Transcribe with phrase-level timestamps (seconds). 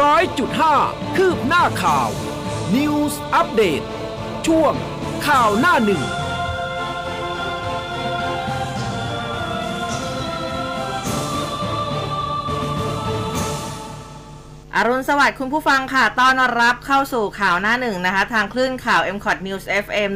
[0.00, 0.76] ร้อยจุดห้า
[1.16, 2.08] คืบหน้าข่าว
[2.76, 3.82] News อัปเดต
[4.46, 4.72] ช่วง
[5.26, 6.02] ข่าวหน้าหนึ่ง
[14.76, 20.10] อรุณสวัสดิ์คุณผู้ฟังค่ะ ต้อนรับเข้าสู่ข่าวหน้าหนึ่งนะคะ ทางคลื่นข่าว m c o t News FM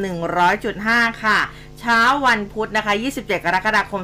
[0.58, 1.38] 100.5 ค่ะ
[1.80, 4.02] เช้าวันพุธนะคะ 27 กรกฎาคม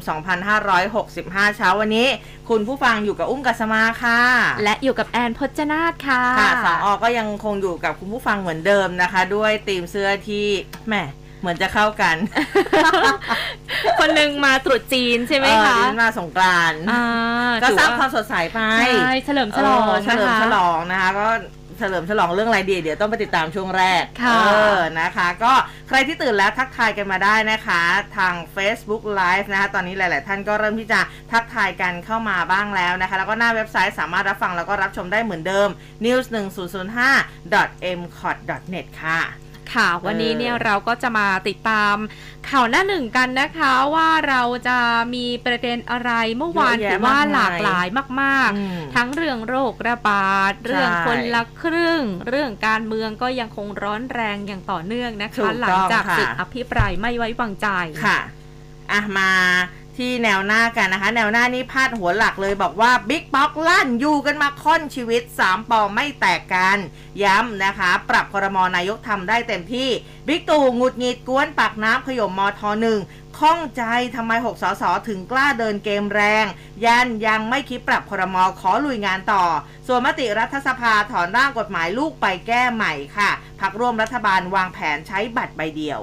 [0.79, 2.07] 2565 เช้าวันนี้
[2.48, 4.21] คุณผู้ฟังอยู่กับอุ้มกัสมาค่ะ
[4.64, 10.46] และอยู่กับแอนพจนาธค่ะ ค่ะสาวออก็ยังคงอยู่กับคุณผู้ฟังเหมือนเดิมนะคะ ด้วยธีมเสื้อที่
[10.89, 10.94] แหม
[11.40, 12.16] เหมือนจะเข้ากัน
[14.00, 17.02] คนหนึ่งมาตรุษจีนใช่ไหมเออคะดิฉันมาสงกรานต์อ่า
[17.63, 21.29] ก็สร้างถือความสดใสไป ใช่ เฉลิมฉลองเเฉลิมนะคะฉลองนะคะก็
[21.79, 25.53] เฉลิมฉลองเรื่องอะไรดี เดี๋ยวต้องไปติดตามช่วงแรกค่ะเออนะคะ ก็
[25.89, 27.82] ใครที่ตื่นแล้วทักทายกันมาได้นะคะ
[28.17, 31.00] ทาง Facebook Live นะคะตอนนี้หลาย ๆ ท่านก็เริ่มที่จะ
[31.32, 35.69] ทักทายกันเข้ามาบ้างแล้วนะคะ แล้วก็หน้าเว็บไซต์สามารถรับฟังแล้วก็รับชมได้เหมือนเดิม
[36.05, 36.39] news 1 0
[36.75, 38.36] 0 5 m c o t
[38.74, 39.41] net ค่ะ
[39.74, 41.96] ค่ะ วันนี้เนี่ยเราก็จะมาติดตาม
[42.50, 44.78] ข่าวหน้าหนึ่งกันนะคะว่าเราจะ
[45.14, 47.86] มีประเด็นอะไรเมื่อวานเยอะแยะถือว่าากมายหลากหลาย
[48.22, 57.68] มากอืมๆทั้งเรื่องโรคระบาด เรื่องคนละครึ่ง เรื่องการเมืองก็ยังคงร้อนแรงอย่างต่อเนื่องนะถูคะกต้องหลังจากค่ะศึกอภิปรายไม่ไว้วางใจ
[58.04, 58.18] ค่ะ
[58.92, 59.30] อะมา
[59.98, 66.78] ที่แนวหน้ากันนะคะ แนวหน้านี้พาดหัวหลักเลยบอกว่าบิ๊กป๊อกลั่นอยู่กันมาค่อนชีวิต 3 ปอไม่แตกกัน
[67.22, 69.88] ย้ำนะคะ ปรับครมนายกทำได้เต็มที่
[70.28, 73.00] บิ๊กตู่งุดหงิดกวนปากน้ำขย่มมทหนึ่ง
[73.38, 73.82] ข้องใจ
[74.16, 76.46] ทำไม 6 สส ถึงกล้าเดินเกมแรง
[76.84, 79.44] ยันยังไม่คิดปรับครมขอลุยงานต่อ
[79.86, 86.00] ส่วนมติรัฐสภาถอนร่างกฎหมายลูกไปแก้ใหม่ค่ะ พักร่วมรัฐบาลวางแผนใช้บัตรใบเดียว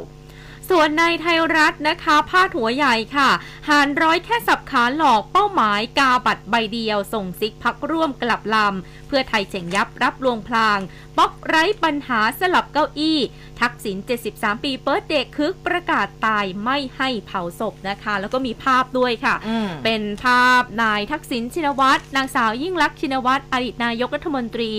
[0.69, 3.29] ส่วนในไทยรัฐนะคะพาดหัวใหญ่ค่ะ
[3.69, 10.79] หารร้อยแค่สับขาหลอกเป้าหมายกาบัตรใบเดียว ส่งซิกพักร่วมกลับลำ เพื่อไทยเฉ่งยับรับลวงพลาง
[11.17, 13.19] ป๊อกไร้ปัญหาสลับเก้าอี้
[13.61, 13.97] ทักษิณ
[14.31, 24.71] 73 ปีเปิดเด็กคึกประกาศตายไม่ให้เผาศพนะคะ แล้วก็มีภาพด้วยค่ะอืมเป็นภาพนายทักษิณชินวัตรนางสาวยิ่งลักษณ์ชินวัตรอดีตนายกรัฐมนตรี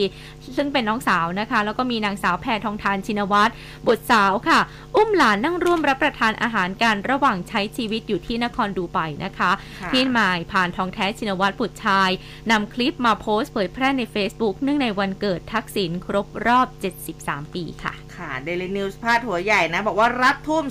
[0.57, 3.53] ซึ่งเป็นน้องสาวนะคะ แล้วก็มีนางสาวแพทองทานชินวัตร
[3.87, 4.61] บุตรสาวค่ะ
[4.97, 12.11] อุ้มหลานนั่งร่วมรับประทานอาหารกันระหว่างใช้ชีวิตอยู่ที่นครดูไบนะคะค่ะพี่หมายผ่านทองแท้ชินวัตรบุตรชาย
[12.51, 16.67] นำคลิปมาโพสต์เผยแพร่ใน Facebook เนื่องในวันเกิดทักษิณครบรอบ
[17.11, 20.65] 73 ปีค่ะ ค่ะเดลินิวส์พาดหัวใหญ่นะ บอกว่ารัฐทุ่ม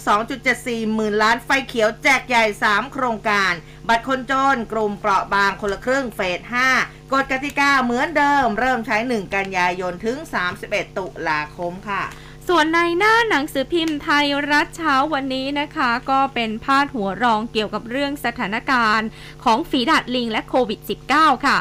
[0.43, 3.53] 2.74 หมื่นล้านไฟเขียวแจกใหญ่ 3 โครงการ
[3.87, 6.39] บัตรคนจนกลุ่มเปราะบางคนละครึ่งเฟส
[6.77, 10.17] 5 กฎกติกาเหมือนเดิม เริ่มใช้ 1 กันยายนถึง
[10.57, 12.03] 31 ตุลาคมค่ะ
[12.47, 19.07] ส่วนในหน้าหนังสือพิมพ์ไทยรัฐเช้าวันนี้นะคะ ก็เป็นพาดหัวรองเกี่ยวกับเรื่องสถานการณ์
[19.43, 20.79] ของฝีดาดลิงและโควิด
[21.13, 21.57] -19 ค่ะ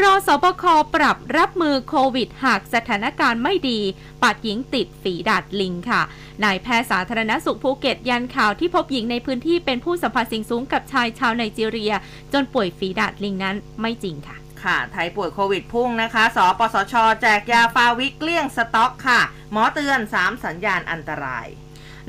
[0.00, 0.64] รอสบค
[0.94, 3.80] ปรับรับมือโควิด หากสถานการณ์ไม่ดี
[4.22, 6.02] ปัดหญิงติดฝีดาดลิงค่ะ
[6.44, 11.92] นายแพทย์สาธารณสุขภูเก็ตยันข่าวที่พบหญิงในพื้นที่เป็นผู้สัมผัสสิ่งสูงกับชายชาวไนจีเรีย
[12.32, 19.20] จนป่วยฝีดาดลิงนั้นไม่จริงค่ะค่ะไทยป่วยโควิดพุ่งนะคะ สปสช แจกยาฟาวิเกลี้ยงสต็อกค่ะ
[19.52, 21.46] หมอเตือน 3 สัญญาณอันตราย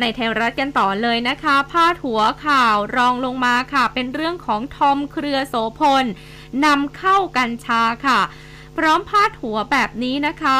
[0.02, 6.06] ในไทยรัฐกันต่อเลยนะคะ พาดหัวข่าวรองลงมาค่ะ เป็นเรื่องของทอมเครือโสพล
[6.66, 8.20] นำเข้ากัญชาค่ะ
[8.78, 10.60] พร้อมพาดหัวแบบนี้นะคะ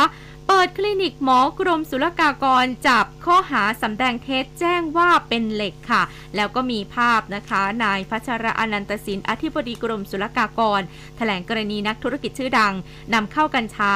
[0.52, 6.04] เปิดคลินิกหมอกรมศุลกากรจับข้อหาสำแดงเท็จแจ้งว่าเป็นเหล็กค่ะ
[6.36, 10.82] แล้วก็มีภาพนะคะ นายพัชระอนันตสินอธิบดีกรมศุลกากร
[11.18, 12.74] แถลงกรณีนักธุรกิจชื่อดัง
[13.14, 13.90] นำเข้ากัญชา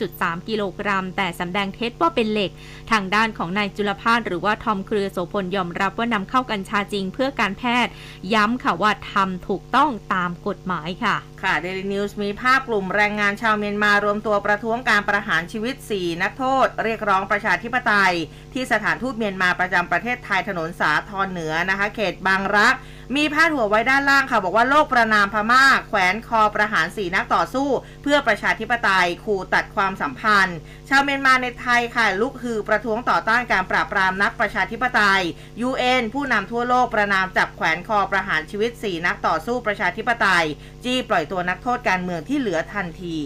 [0.00, 2.50] 5.3 กิโลกรัม แต่สำแดงเท็จว่าเป็นเหล็ก
[2.90, 7.92] ทางด้านของนายจุลพานหรือว่าทอมเครือโสพลยอมรับว่านำเข้ากัญชาจริงเพื่อการแพทย์
[8.34, 18.14] ย้ำค่ะว่าทำถูกต้องตามกฎหมายค่ะ ค่ะเดลินิวส์มีภาพกลุ่มแรงงานชาวเมียนมารวมตัวประท้วงการประหารชีวิต 4 นักโทษ เรียกร้องประชาธิปไตย
[18.58, 22.74] ที่สถานทูตเมียนมาประจำประเทศไทยถนนสาทรเหนือนะคะ เขตบางรัก
[23.16, 27.68] มีพาดหัวไว้ด้านล่างค่ะ บอกว่าโลกประนามพม่า แขวนคอประหารสีนักต่อสู้
[28.02, 30.58] เพื่อประชาธิปไตยขู่ตัดความสัมพันธ์
[30.88, 35.22] ชาวเมียนมาในไทยค่ะลุกฮือประท้วงต่อต้านการปราบปรามนักประชาธิปไตย
[35.68, 40.46] UN ผู้นำทั่วโลกประนามจับแขวนคอประหารชีวิต4นักต่อสู้ประชาธิปไตย
[40.84, 43.18] จี้ปล่อยตัวนักโทษการเมืองที่เหลือทันที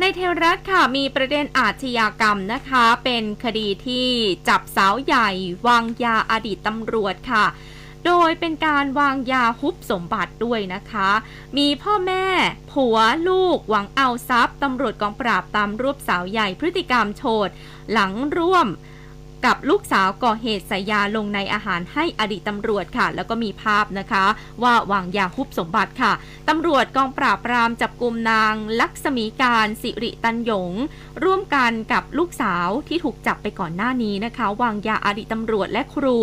[0.00, 4.08] ในเทวรัฐค่ะมีประเด็นอาชญากรรมนะคะ เป็นคดีที่
[4.48, 5.28] จับสาวใหญ่
[5.66, 7.44] วางยาอดีตตำรวจค่ะ
[8.06, 11.10] โดยเป็นการวางยาฮุบสมบัติด้วยนะคะ
[11.58, 12.26] มีพ่อแม่
[12.72, 12.98] ผัว
[13.28, 17.48] ลูกหวังเอาทรัพย์ตำรวจกองปราบตามรวบสาวใหญ่พฤติกรรมโฉด
[17.92, 18.66] หลังร่วม
[19.46, 24.24] กับลูกสาวก่อเหตุใส่ยาลงในอาหารให้อดีตตำรวจค่ะ แล้วก็มีภาพนะคะ
[24.62, 26.12] ว่าวางยาคุบสมบัติค่ะ
[26.48, 30.72] ตำรวจกองปราบปรามจับกลุ่มนาง ลักษมีการสิริตันยง
[31.24, 36.16] ร่วมกันกับลูกสาวที่ถูกจับไปก่อนหน้านี้นะคะ วางยาอดีตตำรวจและครู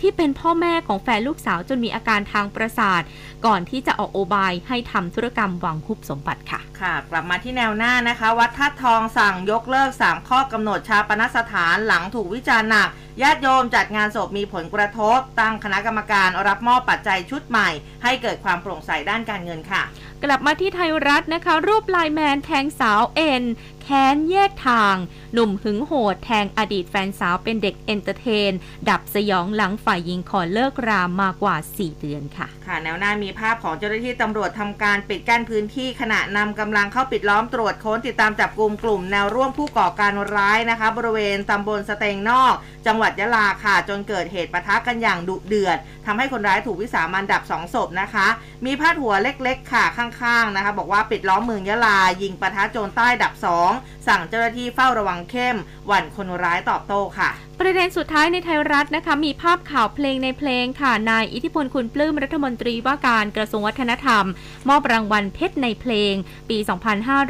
[0.00, 3.02] ที่เป็นพ่อแม่ของแฟนลูกสาวจนมีอาการทางประสาท
[3.46, 12.88] ก่อนที่จะออกโอบายให้ทำธุรกรรมวางคุบสมบัติค่ะ ค่ะ กลับมาที่แนวหน้านะคะ วัดท่าทองสั่งยกเลิก3ข้อกำหนดชาปนสถานหลังถูกวิจารานหนัก
[13.22, 17.68] ญาติโยมจัดงานศพมีผลกระทบ ตั้งคณะกรรมการรับมอบปัจจัยชุดใหม่
[18.02, 19.82] ให้เกิดความโปร่งใสด้านการเงินค่ะ
[20.24, 23.44] กลับมาที่ไทยรัฐนะคะ รูปไลน์แมนแทงสาวเอ็น
[23.82, 24.96] แค้นแยกทาง
[25.32, 28.52] หนุ่มหึงโหดแทงอดีตแฟนสาวเป็นเด็ก entertain
[28.90, 42.54] ดับสยองหลังฝ่ายหญิงขอเลิกรามากว่า 4 เดือนค่ะ ค่ะ แนวหน้ามีภาพของเจ้าหน้าที่ตำรวจทำการปิดกั้นพื้นที่ขณะนำกำลังเข้าปิดล้อมตรวจค้นติดตามจับกลุ่มกลุ่มแนวร่วมผู้ก่อการร้ายนะคะ บริเวณตำบลสะเตงนอก
[42.86, 48.26] จังหวัดยะลาค่ะ จนเกิดเหตุปะทะกันอย่างดุเดือดทำให้คนร้ายถูกวิสามันดับสองศพนะคะ
[48.64, 53.71] มีพาดหัวเล็กๆ ค่ะข้างๆนะคะ บอกว่าปิดล้อมเมืองยะลายิงปะทะโจรใต้ดับสอง
[54.08, 57.30] สั่งเจ้าหน้าที่เฝ้าระวังเข้มหวั่นคนร้ายตอบโต้ค่ะ
[57.60, 64.24] ประเด็นสุดท้ายในไทยรัฐนะคะ มีภาพข่าวเพลงในเพลงค่ะ นายอิทธิพลคุณปลื้มรัฐมนตรีว่าการกระทรวงวัฒนธรรม
[64.68, 66.14] มอบรางวัลเพชรในเพลง
[66.50, 66.58] ปี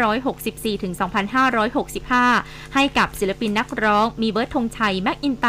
[0.05, 0.93] 2564ถึง
[2.05, 5.49] 2565 ให้กับศิลปินนักร้อง มีเบิร์ดธงชัย แม็กอินไต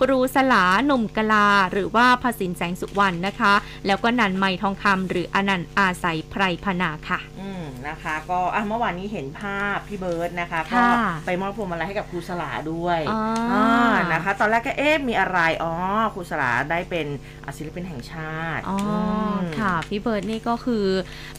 [0.00, 3.54] ครูสลาหนุ่มกะลา หรือว่าณพสินแสงสุวรรณนะคะ
[3.86, 13.20] แล้วก็นันไมค์ทองคำหรืออนันต์อาศัยไพรพนาค่ะ อืมนะคะ ก็อะเมื่อวานนี้เห็นภาพพี่เบิร์ดนะคะก็ค่ะไปมอบพวงมาลัยให้กับครูสลาด้วยอ๋อ
[13.52, 15.72] อ่านะคะ ตอนแรกก็เอ๊ะมีอะไร อ๋อ
[16.14, 17.06] ครูสลาได้เป็น
[17.44, 18.80] อะศิลปินแห่งชาติอ๋ออ
[19.38, 20.84] มค่ะ พี่เบิร์ดนี่ก็คือ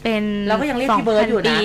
[0.02, 1.64] เป็นเราก็ยังเรียกพี่เบิร์ดอยู่นะ2,000ป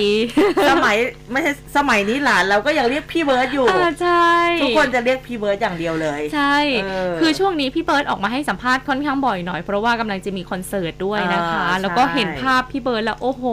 [0.70, 0.96] สมัย
[1.32, 4.30] ไม่ใช่สมัยนี้หลานเราก็ยังเรียกพี่เบิร์ดอยู่อ่าใช่
[4.62, 13.44] ทุกคนจะเรียกพี่เบิร์ดอย่างเดียวเลย ใช่เออคือช่วงนี้พี่เบิร์ดออกมาให้สัมภาษณ์ค่อนข้างบ่อยหน่อยเพราะว่ากำลังจะมีคอนเสิร์ตด้วยนะคะอ่าแล้วก็ใช่เห็นภาพพี่เบิร์ดแล้วโอ้โห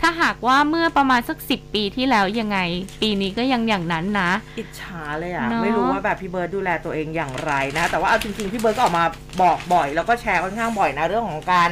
[0.00, 2.58] ถ้าหากว่าเมื่อประมาณสักสิบปีที่แล้วยังไง
[3.02, 9.04] ปีนี้ก็ยังอย่างนั้นนะ อิจฉาเลยอะ เนอะ ไม่รู้ว่าแบบพี่เบิร์ดดูแลตัวเองอย่างไรนะ แต่ว่าเอาจริงๆ พี่เบิร์ดก็ออกมา
[9.42, 11.70] บอกบ่อย แล้วก็แชร์ค่อนข้างบ่อยนะเรื่องของการ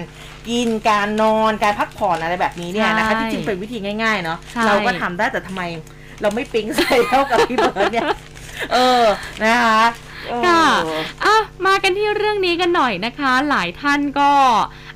[0.49, 5.63] กินการนอนการพักผ่อนอะไรแบบนี้เนี่ยนะคะใช่ที่จริงเป็นวิธีง่ายๆเนาะใช่ เราก็ทำได้แต่ทำไม
[6.23, 8.07] เราไม่ปิ๊งใส่เท่ากับพี่เบิร์ดเนี่ย
[8.73, 9.05] เออ
[9.45, 9.83] นะคะ
[10.29, 10.65] เออ ค่ะ
[11.25, 11.37] อะ
[11.67, 14.31] มากันที่เรื่องนี้กันหน่อยนะคะ หลายท่านก็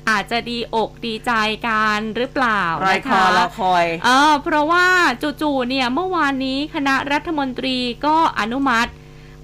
[0.09, 1.31] อาจจะดีอกดีใจ
[1.67, 4.85] กันหรือเปล่ารอยนะคอคะรอคอยเออเพราะว่า
[5.41, 8.91] จู่ๆเนี่ยเมื่อวานนี้คณะรัฐมนตรีก็อนุมัติ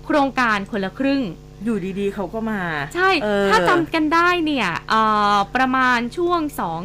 [0.05, 1.23] โครงการคนละครึ่ง
[1.65, 2.61] อยู่ดีๆ เขาก็มา
[2.95, 5.01] ใช่เออถ้าจำกันได้เนี่ยเอ่
[5.35, 6.39] อประมาณช่วง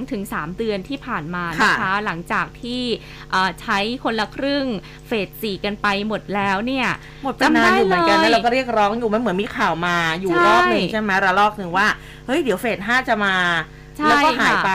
[0.06, 2.82] 2-3 เดือนที่ผ่านมานะคะค่ะหลังจากที่
[3.30, 4.66] เอ่อใช้คนละครึ่ง
[5.06, 6.88] เฟสสี่กันไปหมดแล้วเนี่ย
[7.24, 11.86] หมดไปนานอยู่เหมือนกันจำได้เลยแล้วเราก็เรียกร้องอยู่มันเหมือนมีข่าวมาอยู่ใช่รอบหนึ่งใช่ไหมระลอกหนึ่งว่า
[12.26, 14.72] เฮ้ยเดี๋ยวเฟสห้าจะมาใช่ แล้วก็หายค่ะไป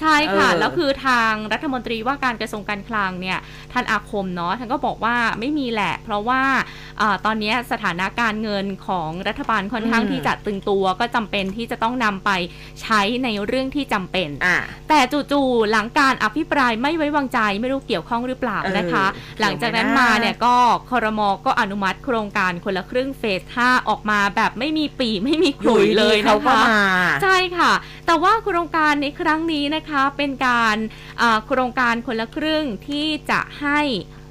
[0.00, 3.38] ใช่ค่ะเออแล้วคือทางรัฐมนตรีว่าการกระทรวงการคลังเนี่ย
[3.72, 6.42] ท่านอาคมเนาะท่านก็บอกว่าไม่มีแหละ เพราะว่า
[7.00, 12.30] อาตอนนี้สถานะการเงินของรัฐบาลค่อนข้างอืมที่จะตึงตัว ก็จำเป็นที่จะต้องนำไป
[12.82, 14.56] ใช้ในเรื่องที่จำเป็นอ่า
[14.88, 20.56] แต่จู่ๆหลังการอภิปรายไม่ไว้วางใจไม่รู้เกี่ยวข้องหรือเปล่านะคะเออหลังจากนั้นมาเนี่ยก็
[20.90, 26.80] คอรมอก็อนุมัติโครงการคนละครึ่งเฟส 5 ออกมาแบบไม่มีปีไม่มีขลุยเลยเขานะก็คะมา
[27.22, 27.72] ใช่ค่ะ
[28.06, 30.76] แต่ว่าโครงงการในครั้งนี้นะคะเป็นการ
[31.46, 33.80] โครงการคนละครึ่งที่จะให้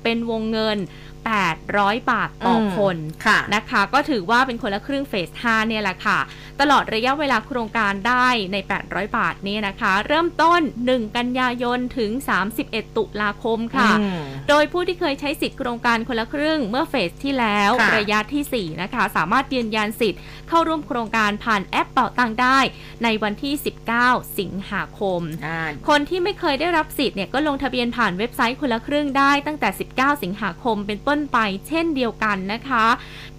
[0.04, 0.78] เป็นวงเงิน
[1.26, 6.20] 800 บาทต่ออมคนค่ะนะคะ ก็ถือว่าเป็นคนละครึ่งเฟส 5 เนี่ยแหละค่ะ
[6.62, 12.12] ตลอดระยะเวลาโครงการได้ใน 800 บาทนี้นะคะ เริ่มต้น 1 กันยายนถึง
[12.56, 22.60] 31 ตุลาคมค่ะอืมโดยผู้ที่เคยใช้สิทธิ์โครงการคนละครึ่งเมื่อเฟสที่แล้วค่ะระยะทีสี่ 4 นะคะ สามารถยืนยันสิทธิ์เข้าร่วมโครงการผ่านแอปเป่าตังได้
[23.04, 23.54] ในวันที่
[23.98, 32.86] 19 สิงหาคมอ่าคนที่ไม่เคยได้รับสิทธิ์เนี่ยก็ลงทะเบียนผ่านเว็บไซต์คนละครึ่งได้ตั้งแต่ 19 สิงหาคมเป็นต้นไปเช่นเดียวกันนะคะ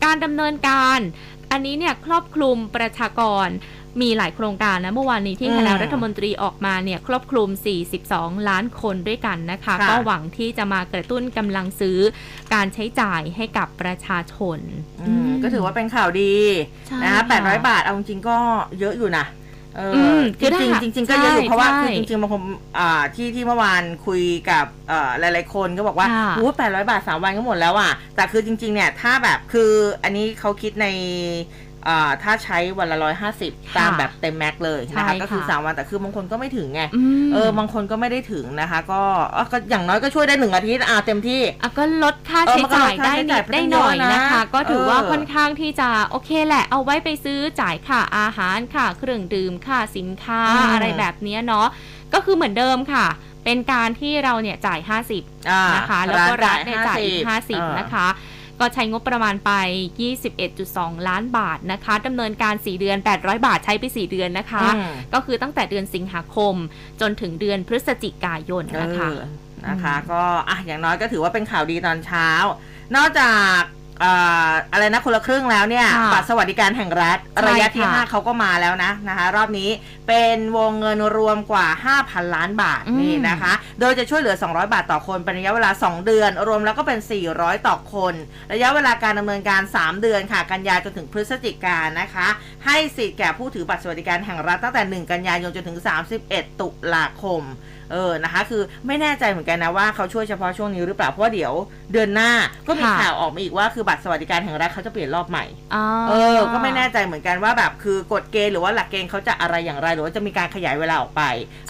[0.04, 0.98] การดำเนินการ
[1.50, 3.48] อันนี้เนี่ยครอบคลุมประชากร
[4.02, 7.48] มีหลายโครงการนะ เมื่อวานนี้ที่อืมคณะรัฐมนตรีออกมาเนี่ยครอบคลุม
[7.98, 11.98] 42 ล้านคนด้วยกันนะคะค่ะก็หวังที่จะมากระตุ้นกำลังซื้อ
[12.54, 14.58] การใช้จ่ายให้กับประชาชน
[15.02, 16.34] อืมก็ถือว่าเป็นข่าวดี
[16.86, 18.38] ใช่นะค่ะแปดร้อยบาทเอาจริงๆก็
[18.80, 19.26] เยอะอยู่นะ
[19.76, 22.42] เออมจริงถ้าๆจริงๆก็เยอะอยู่ใช่เพราะว่าใช่คือจริงๆบางคน
[22.78, 29.70] อ่าที่ที่เมื่อวานคุยกับเอ่อหลายๆคนก็บอกว่าค่ะโอ้แปดร้อยบาทสามวันก็หมดแล้วอะแต่คือจริง ๆ เนี่ยถ้าแบบคือ
[30.02, 31.65] อันนี้เขาคิดในอ่า
[32.22, 36.82] ถ้าใช้วันละร้อยห้าสิบค่ะตามแบบเต็มแม็กซ์เลยนะใช่คะค่ะก็คือสามวันแต่คือบางคนก็ไม่ถึงไง
[37.26, 39.02] มเออบางคนก็ไม่ได้ถึงนะคะ ก็
[39.36, 51.66] อะก็อย่างน้อยก็ช่วยได้หนึ่งอาทิตย์อ่าเต็มที่อะก็ลดค่าเออใช้มันก็จ่าลยดค่าได้ใช้นิจ่ายดไปได้ตั้งหน่อยเยอะนะนะคะ ก็ถือว่าเออค่อนข้างที่จะโอเคแหละ เอาไว้ไปซื้อจ่ายค่าอาหารค่ะเครื่องดื่มค่าสินค้าอืมอะไรแบบเนี้ยเนาะ
[52.14, 53.06] ก็คือเหมือนเดิมค่ะ
[53.44, 54.80] เป็นการที่เราเนี่ยจ่าย
[55.14, 58.06] 50อ่านะคะ แล้วก็รัฐเนี่ยจ่ายอีกเออ50 นะคะ
[58.60, 59.52] ก็ใช้งบประมาณไป
[60.30, 66.54] 21.2 ล้านบาทนะคะดำเนินการ 4 เดือน 800 บาทใช้ไป 4 เดือนนะคะอืมก็คือตั้งแต่เดือนสิงหาคม
[67.00, 69.20] จนถึงเดือนพฤศจิกายนนะคะเออ
[69.68, 72.28] นะคะอืมก็อะอย่างน้อยก็ถือว่าเป็นข่าวดีตอนเช้า
[72.96, 74.12] นอกจากเอ่
[74.48, 79.70] ออะไรนะคนละครึ่งแล้วเนี่ยค่ะบัตรสวัสดิการแห่งรัฐ ใช่ระยะที่ ค่ะ5เขาก็มาแล้วนะนะคะ รอบนี้
[80.08, 81.66] เป็นวงเงินรวมกว่า
[82.00, 86.98] 5,000 ล้านบาทอืม นี่นะคะ โดยจะช่วยเหลือ 200 บาทต่อคนเป็นระยะเวลา 2 เดือน รวมแล้วก็เป็น
[87.32, 88.14] 400 ต่อคน
[88.52, 92.28] ระยะเวลาการดำเนินการ 3 เดือนค่ะ กันยาจนถึงพฤศจิกายนนะคะ
[92.66, 95.78] ให้สิทธิ์แก่ผู้ถือบัตรสวัสดิการแห่งรัฐตั้งแต่ 1 กันยายนจนถึง
[96.20, 97.42] 31 ตุลาคม
[97.92, 101.52] เออนะคะคือไม่แน่ใจเหมือนกันนะว่าเขาช่วยเฉพาะช่วงนี้หรือเปล่าเพราะว่าเดี๋ยว
[101.92, 102.30] เดือนหน้า
[102.68, 111.22] ก็มีค่ะข่าวออกมาอีกว่าคือบัตรสวัสดิการแห่งรัฐเขาจะเปลี่ยนรอบใหม่อ๋อเออ ก็ไม่แน่ใจเหมือนกันว่าแบบคือกฎเกณฑ์หรือว่าหลักเกณฑ์เขาจะอะไรอย่างไรหรือว่าจะมีการขยายเวลาออกไป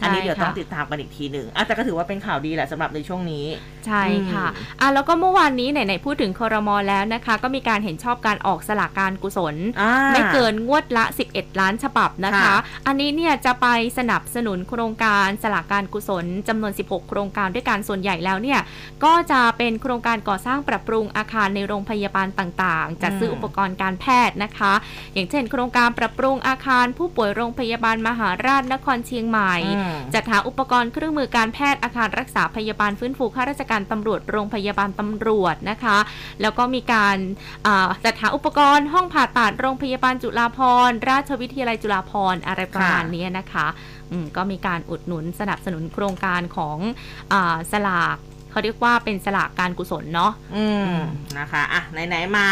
[0.02, 3.46] อันนี้เดี๋ยวต้องติดตามกันอีกทีหนึ่งอะแต่ก็ถือว่าเป็นข่าวดีแหละสำหรับในช่วงนี้
[3.86, 12.56] ใช่ค่ะอืมอะแล้วก็เมื่อวานนี้ไหนๆพูดถึงคอรมอแล้วนะคะ ก็มีการเห็นชอบการออกสลากการกุศลอ่าไม่เกินงวดละ 11 ล้านฉบับนะคะค่ะ
[12.86, 13.66] อันนี้เนี่ยจะไป
[13.98, 18.60] สนับสนุนโครงการสลากการกุศลจำนวน 16 โครงการด้วยกันส่วนใหญ่แล้วเนี่ย
[19.04, 24.72] ก็จะเป็นโครงการก่อสร้างปรับปรุงอาคารในโรงพยาบาลต่างๆ จัดซื้ออุปกรณ์การแพทย์นะคะ
[25.14, 35.98] อย่างเช่น โครงการปรับปรุงอาคารผู้ป่วยโรงพยาบาลมหาราชนครเชียงใหม่อืมจัดหาอุปกรณ์เครื่องมือการแพทย์อาคารรักษาพยาบาลฟื้นฟูข้าราชการตำรวจโรงพยาบาลตำรวจนะคะ
[36.42, 37.16] แล้วก็มีการ
[37.66, 40.58] อ่าจัดหาอุปกรณ์ห้องผ่าตัดโรงพยาบาลจุฬาภ
[40.88, 43.95] รณ์ราชวิทยาลัยจุฬาภรณ์อะไรประมาณค่ะนี้นะคะอืม
[44.36, 46.78] ก็มีการอุดหนุนสนับสนุนโครงการของ
[47.32, 47.34] อ
[47.72, 48.18] สลาก
[48.50, 50.94] เขาเรียกว่าเป็นสลากการกุศลเนาะ อืม
[51.38, 52.48] นะคะ อะ ไหน ๆ มา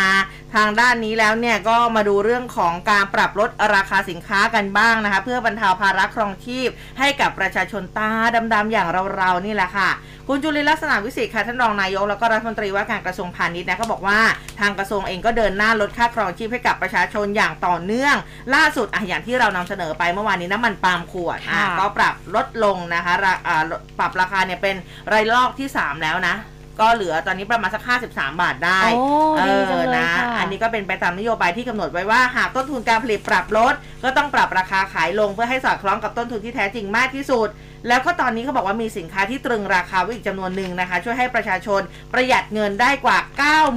[0.54, 6.68] ทางด้านนี้แล้วเนี่ยก็มาดูเรื่องของการปรับลดราคาสินค้ากันบ้างนะคะ เพื่อบรรเทาภาระครองชีพ
[6.98, 8.10] ให้กับประชาชนตา
[8.54, 9.90] ดำๆอย่างเรา ๆ นี่แหละค่ะ
[10.28, 14.18] คุณจุลินลักษณะวิสิทธิ์ค่ะท่านรองนายกแล้วก็รัฐมนตรีว่าการกระทรวงพาณิชย์นะก็บอกว่า
[14.60, 18.16] ทางกระทรวงเองก็เดินหน้าลดค่าครองชีพให้กับประชาชนอย่างต่อเนื่อง
[18.54, 23.62] ล่าสุดอะอย่างที่เรานำเสนอไปเมื่อวานนี้น้ำมันปาล์มขวดอะค่ะก็ปรับลดลงนะคะราอ่า
[23.98, 24.76] ปรับราคาเนี่ยเป็น
[25.12, 26.36] รายลอกที่ 3 แล้วนะ
[26.80, 27.82] ก็เหลือตอนนี้ประมาณสัก
[28.14, 29.04] 53 บาทได้โอ้
[29.36, 37.48] เอดีอจังเลยนะค่ะอันนี้ก็เป็นไปตามนโยบายที่กำหนดไว้ว่าหากต้นทุนการผลิตปรับลด ก็ต้องปรับราคาขายลงเพื่อให้สอดคล้องกับต้นทุนที่แท้จริงมากที่สุด
[37.88, 41.80] แล้วก็ตอนนี้เขาบอกว่ามีสินค้าที่ตรึงราคาไว้อีกจำนวนหนึ่งนะคะ ช่วยให้ประชาชน
[42.12, 43.18] ประหยัดเงินได้กว่า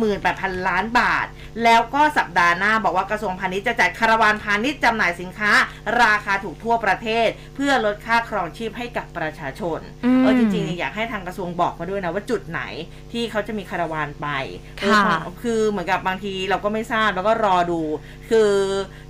[0.03, 1.25] 98,000 ล้านบาท
[1.63, 5.51] แล้วก็สัปดาห์หน้าบอกว่ากระทรวงพาณิชย์จะจัดคาราวานพาณิชย์จำหน่ายสินค้า
[6.01, 12.61] ราคาถูกทั่วประเทศ เพื่อลดค่าครองชีพให้กับประชาชนอืมเออจริงๆอยากให้ทางกระทรวงบอกมาด้วยนะว่าจุดไหน
[13.11, 14.27] ที่เขาจะมีคาราวานไป
[14.81, 17.81] เออค่ะของคือเหมือนกับบางทีเราก็ไม่ทราบแล้วก็รอดู
[18.29, 18.49] คือ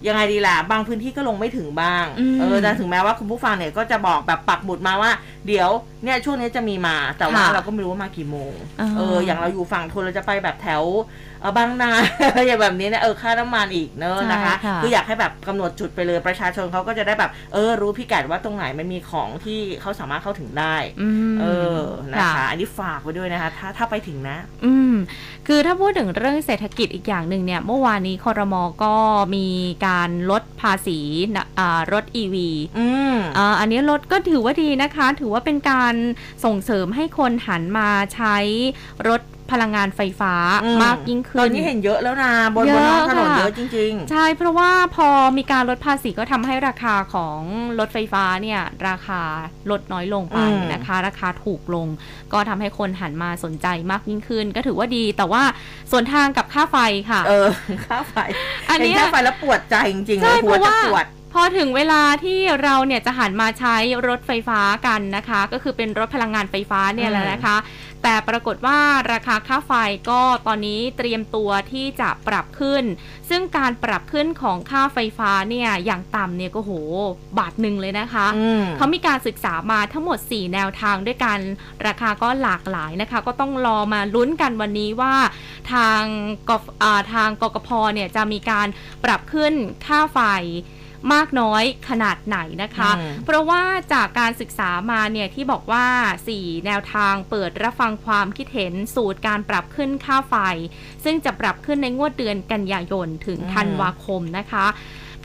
[0.07, 5.11] ยังไงดีล่ะบางพื้นที่ก็ลงไม่ถึงบ้างอืมเออแต่ถึงแม้ว่าคุณผู้ฟังเนี่ยก็จะบอกแบบปักหมุดมาว่า
[5.47, 5.69] เดี๋ยว
[6.03, 10.83] เนี่ยช่วงนี้จะมีมาแต่ว่าค่ะเราก็ไม่รู้ว่ามากี่โมงอ่าเอออย่างเราอยู่ฝั่งทนเราจะไปแบบแถว
[11.41, 11.91] เออบางนา
[12.47, 21.45] อย่างแบบนี้เนี่ยเออค่าน้ำมันอีกเนอะนะคะใช่ค่ะ คืออยากให้แบบกำหนดจุดไปเลยประชาชนเขาก็จะได้แบบ เออรู้พิกัดว่าตรงไหนมันมีของที่เขาสามารถเข้าถึงได้ อืม เอ
[21.79, 24.95] อ นะคะอันนี้ฝากไว้ด้วยนะคะ ถ้าถ้าไปถึงนะ อืม
[25.47, 28.95] คือถ้าพูดถึงเรื่องเศรษฐกิจอีกอย่างหนึ่งเนี่ย เมื่อวานนี้คอรมอก็
[29.35, 29.47] มี
[29.87, 30.99] การลดภาษี
[31.35, 32.35] นะอ่ารถ EV
[32.79, 35.93] อืม อ่าอันนี้ลดก็ถือว่าดีนะคะ ถือว่าเป็นการ
[36.45, 38.37] ส่งเสริมให้คนหันมาใช้
[39.09, 47.39] รถพลังงานไฟฟ้าอืมมากยิ่งตขึ้อนนนี้เห็นเยอะแล้วนะบนเยบอะนท้องถนนค่ะเยอะจริงใช่เพราะว่าพอมีการลดภาษีก็ทำให้ราคาของ
[47.79, 49.21] รถไฟฟ้าเนี่ยราคา
[49.71, 51.87] ลดน้อยลงไปอืมนะคะ ราคาถูกลง
[52.33, 55.43] ก็ทำให้คนหันมาสนใจมากยิ่งขึ้น ก็ถือว่าดีแต่ว่า
[55.91, 56.77] ส่วนทางกับค่าไฟ
[57.09, 57.47] ค่ะๆเออ
[57.85, 58.15] ค่าไฟ
[58.69, 63.75] อันเนี้ยเห็ค่าไฟแล้วปวดใจจริงๆใช่เลยหัวเพราะจะว่าปวด พอถึงเวลาที่เราเนี่ยจะหันมาใช้
[64.07, 67.57] รถไฟฟ้ากันนะคะ ก็คือเป็นรถพลังงานไฟฟ้าเนี่ยแหละนะคะ
[68.03, 68.79] แต่ปรากฏว่า
[69.11, 69.71] ราคาค่าไฟ
[70.09, 72.83] ก็ตอนนี้เตรียมตัวที่จะปรับขึ้น
[73.29, 76.71] ซึ่งการปรับขึ้นของค่าไฟฟ้าเนี่ยอย่างต่ำเนี่ยก็โห
[77.37, 81.39] บาทหนึ่งเลยนะคะอืมเขามีการศึกษามาทั้งหมด 4 แนวทางด้วยกัน
[81.87, 85.15] ราคาก็หลากหลายนะคะ ก็ต้องรอมาลุ้นกันวันนี้ว่า
[85.73, 86.01] ทาง
[86.49, 88.67] กฟอ่าทางกกพเนี่ยจะมีการ
[89.03, 89.53] ปรับขึ้น
[89.85, 90.19] ค่าไฟ
[91.13, 93.61] มากน้อยขนาดไหนนะคะอืมเพราะว่า
[93.93, 95.85] จากการศึกษามาเนี่ยที่บอกว่า
[96.29, 100.35] 4 แนวทางเปิดรับฟังความคิดเห็นสูตรการปรับขึ้นค่าไฟ
[101.03, 104.67] ซึ่งจะปรับขึ้นในงวดเดือนกันยายนถึงอืมธันวาคมนะคะ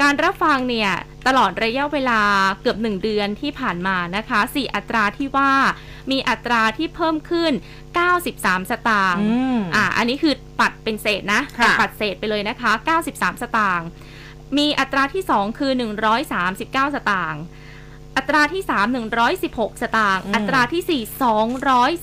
[0.02, 0.90] การรับฟังเนี่ย
[1.26, 2.20] ตลอดระยะเวลา
[2.60, 5.52] เกือบ 1 เดือนที่ผ่านมานะคะ 4 อัตราที่ว่า
[6.10, 7.52] มีอัตราที่เพิ่มขึ้น
[8.12, 13.88] 93 สตางค์อืมอ่าอันนี้คือปัดเป็นเศษนะค่ะปัดเศษไปเลยนะคะ 93 สตางค์
[14.58, 15.72] มีอัตราที่ 2 คือ
[16.34, 17.44] 139 สตางค์
[18.16, 18.94] อัตราที่ 3
[19.38, 21.20] 116 สตางค์อืมอัตราที่ 4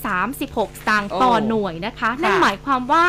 [0.06, 3.06] 236 สตางค์โอ้ต่อหน่วยนะคะ นั่นค่ะหมายความว่า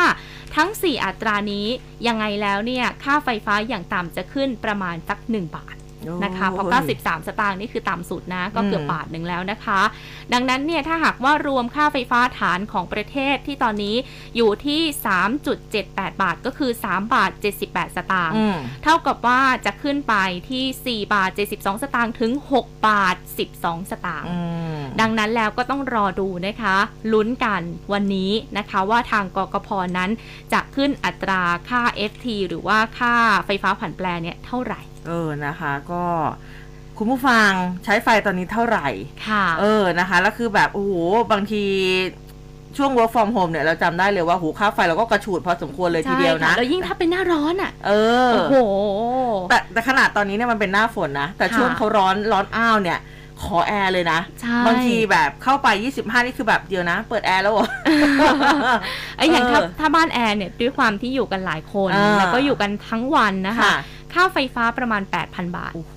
[0.55, 1.67] ทั้ง 4 อัตรานี้
[2.07, 5.75] ยังไงแล้วเนี่ย ค่าไฟฟ้าอย่างต่ำจะขึ้นประมาณสัก 1 บาท
[6.23, 9.81] นะคะเพราะโอ้ย93 สตางค์นี่คือต่ำสุดนะ ก็อืมเกือบบาทหนึ่งแล้วนะคะ
[10.33, 13.95] ดังนั้นเนี่ยถ้าหากว่ารวมค่าไฟฟ้าฐานของประเทศที่ตอนนี้
[14.35, 14.81] อยู่ที่
[15.51, 17.31] 3.78 บาทก็คือ 3 บาท
[17.63, 20.15] 78 สตางค์อืมเท่ากับว่าจะขึ้นไป
[20.49, 22.31] ที่ 4 บาท 72 สตางค์ถึง
[22.61, 23.15] 6 บาท
[23.53, 24.37] 12 สตางค์อื
[24.75, 26.75] มดังนั้นแล้วก็ต้องรอดูนะคะ
[27.13, 27.61] ลุ้นกัน
[27.93, 30.09] วันนี้นะคะว่าทางกกพนั้น
[30.53, 31.81] จะขึ้นอัตราค่า
[32.11, 33.13] FT หรือว่าค่า
[33.45, 36.03] ไฟฟ้าผันแปรเนี่ยเท่าไหร่ เออนะคะก็
[36.97, 37.49] คุณผู้ฟัง
[37.85, 38.87] ใช้ไฟตอนนี้เท่าไหร่
[39.27, 40.93] ค่ะ เออนะคะ แล้วคือแบบโอ้โห
[41.31, 41.63] บางที
[42.77, 47.91] ช่วง work from home เนี่ยเราจำได้เลยว่าหูค่าไฟเราก็กระฉูดพอสมควรเลยทีเดียวใช่นะค่แล้วยิ่งถ้าเป็นหน้าร้อนอะ เอ
[48.27, 48.55] อ โอ้โห
[49.49, 52.99] แต่แต่ขนาดตอนนี้เนี่ยมันเป็นหน้าฝนนะ แต่ค่ะช่วงเขาร้อนร้อนอ้าวเนี่ย
[53.45, 57.67] ขอแอร์เลยนะใช่บางทีแบบเข้าไป 25 นี่คือแบบเดียวนะ เปิดแอร์แล้วเหรอ
[59.17, 63.77] ไอ้อย่างถ้าเออถ้าบ้านแอร์เนี่ยด้วยความที่อยู่กันหลายคนอ่าแล้วก็อยู่กันทั้งวันนะคะ ค่ะ
[64.13, 65.95] ค่าไฟฟ้าประมาณ 8,000 บาทโอ้โห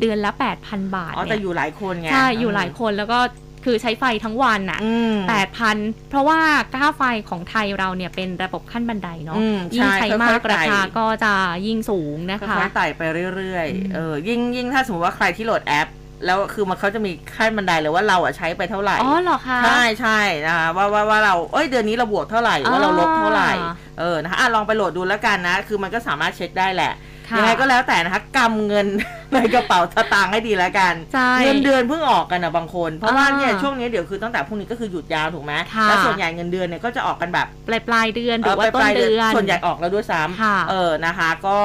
[0.00, 0.30] เดือนละ
[0.64, 3.20] 8,000 บาทอ๋อแต่เนี่ยอยู่หลายคนไงใช่อยู่หลายคนแล้วก็
[3.64, 5.14] คือใช้ไฟทั้งวันอะอืม
[5.62, 6.40] 8,000เพราะว่า
[6.80, 11.32] ค่าไฟของไทยเราเนี่ยเป็นระบบขั้นบันไดเนาะอืมยิ่งใช่ใช้มากค่อยๆราคาไต่ก็จะ
[11.66, 13.02] ยิ่งสูงนะก็คะค่อยๆไต่ไป
[13.36, 15.88] เรื่อยอืมๆเออ ยิ่งยิ่งถ้าสมมติว่าใครที่โหลดแอป
[16.24, 26.92] แล้วคือมันเขาจะมีขั้นบันไดเลยว่าเราอะใช้ไปเท่าไหร่อ๋อเหรอคะใช่ใช่นะคะว่าว่าว่าเราเอ้ยเดือนนี้เราบวกเท่าไหร่ว่าเราลบเท่าไหร่อ่าเออนะคะอะลองไปโหลดดูแล้วกันนะ คือมันก็สามารถเช็คได้แหละ
[27.30, 28.86] ค่ะยังไงก็แล้วแต่นะคะกำเงิน
[29.32, 41.56] ในกระเป๋าสตางค์ให้ดีแล้วกันใช่เงินเดือนเพิ่งออกกันนะบางคน เพราะว่าอ่าเนี่ยช่วงนี้เดี๋ยวคือตั้งแต่พรุ่งนี้ก็คือหยุดยาวถูกไหมค่ะแล้วส่วนใหญ่เงินเดือนเนี่ยก็จะออกกันแบบปลายปลายๆเดือนหรือว่าเออต้นปลายๆเดือนส่วนใหญ่ออกแล้วด้วยซ้ค่ะำเออนะคะ ก็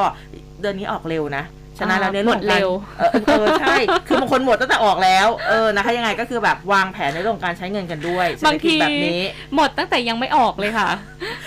[0.61, 1.43] เดือนนี้ออกเร็วนะ
[1.79, 3.75] ฉะนั้นอ่าแล้วเนี่ยหมดเร็วเออเออใช่
[4.07, 9.21] คือบางคนหมดตั้งแต่ออกแล้ว เออนะคะยังไงก็คือแบบวางแผนในเรื่องของการใช้เงินกันด้วยเศรษบางฐกิจทีแบบนี้
[9.55, 10.89] หมดตั้งแต่ยังไม่ออกเลยค่ะ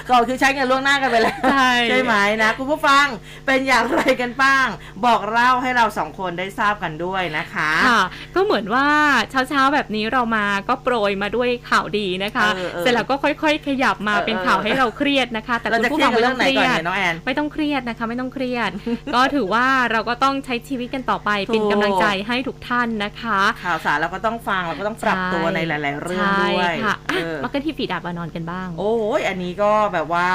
[0.08, 3.06] ก็คือใช้เงินล่วงหน้ากันไปแล้วใช่ใช่ไหมนะ คุณผู้ฟัง
[3.46, 4.66] เป็นอย่างไรกันบ้าง
[5.06, 8.02] บอกเล่าให้เราสองคนได้ทราบกันด้วยนะคะค่ะ
[8.34, 8.86] ก็เหมือนว่า
[9.30, 18.70] เช้าๆแบบนี้เรามาก็โปรยมาด้วยข่าวดีนะคะเออเออเสร็จแล้วก็ค่อยๆ ขยับมาเออเป็นข่าวให้เราเครียดนะคะ แต่เราคุณจะผู้เครียฟัดงกับไม่เรื่ต้อองงไหนเครียดก่อนเนี่ยน้องแอนไม่ต้องเครียดนะคะ ไม่ต้องเครียด
[19.14, 30.28] ก็ถือว่าเราก็ต้องใช้ชีวิตกันต่อไป เป็นถูกกำลังใจให้ทุกท่านนะคะ ข่าวสารเราก็ต้องฟังเราก็ต้องปรับตัวในหลาย ๆ เรื่องด้วยใช่ค่ะเออะอมากันที่ฝีดาดวานอนกันบ้าง โอ้ยอันนี้ก็แบบว่า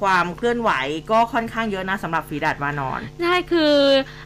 [0.00, 0.70] ความเคลื่อนไหว
[1.10, 3.76] ก็ค่อนข้างเยอะนะสำหรับฝีดาดวานอน ใช่คือ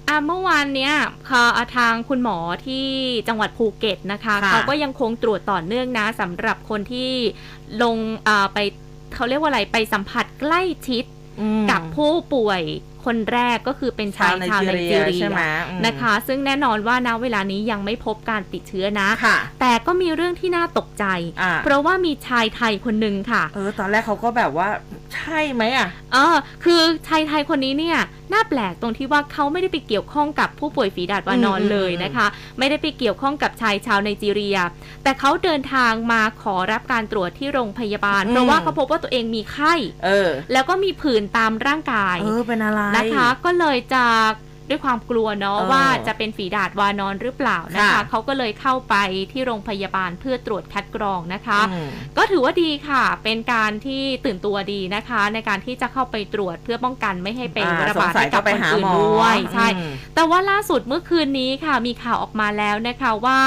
[0.09, 0.93] อะเมื่อวานเนี้ย
[1.31, 2.87] ค่ะอะทางคุณหมอที่
[3.29, 7.11] จังหวัดภูเก็ตนะคะค่ะเขาก็ยังคงตรวจต่อเนื่องนะสำหรับคนที่
[7.83, 7.97] ลง
[8.29, 8.59] อ่าไป
[9.15, 11.05] เขาเรียกว่าอะไรไปสัมผัสใกล้ชิด
[11.41, 12.63] อืมกับผู้ป่วย
[13.07, 21.05] คนแรกก็คือเป็นชายชาวไนจีเรีใช่ยไหมอืมนะคะ ซึ่งแน่นอนว่าณเวลานี้ยังไม่พบการติดเชื้อนะค่ะแต่ก็มีเรื่องที่น่าตกใจ
[21.43, 24.69] อ่าเพราะว่ามีชายไทยคนหนึ่งค่ะ เออ ตอนแรกเขาก็แบบว่า
[25.15, 27.99] ใช่ไหมอะ เออ คือชายไทยคนนี้เนี่ย
[28.33, 32.27] น่าแปลกตรงที่ว่าเขาไม่ได้ไปเกี่ยวข้องกับผู้ป่วยฝีดาดวานอนอืมเลยนะคะ
[32.59, 34.59] ไม่ได้ไปเกี่ยวข้องกับชายชาวไนจีเรีย
[35.03, 44.05] แต่เขาเดินทางมาขอรับการตรวจที่โรงพยาบาลอืมเพราะว่าเขาพบว่าตัวเองมีไข้ เออ แล้วก็มีผื่นตามร่างกาย เออ เป็นอะไรนะคะ ก็เลยจะ
[44.69, 48.95] ด้วยความกลัวเนาะเออว่าจะเป็นฝีดาดวานอนหรือเปล่านะคะค่ะเขาก็เลยเข้าไป
[49.33, 63.41] ที่โรงพยาบาลเพื่อตรวจคัดกรองนะคะอืมก็ถือว่าดีค่ะ เป็นการที่ตื่นตัวดีนะคะ ในการที่จะเข้าไปตรวจเพื่อป้องกันไม่ให้เป็นอ่าระบาดสงสัยให้กับก็ไปคนหาอื่นหมอด้วยใช่อืมแต่ว่าล่าสุดเมื่อคืนนี้ค่ะมีข่าวออกมาแล้วนะคะว่า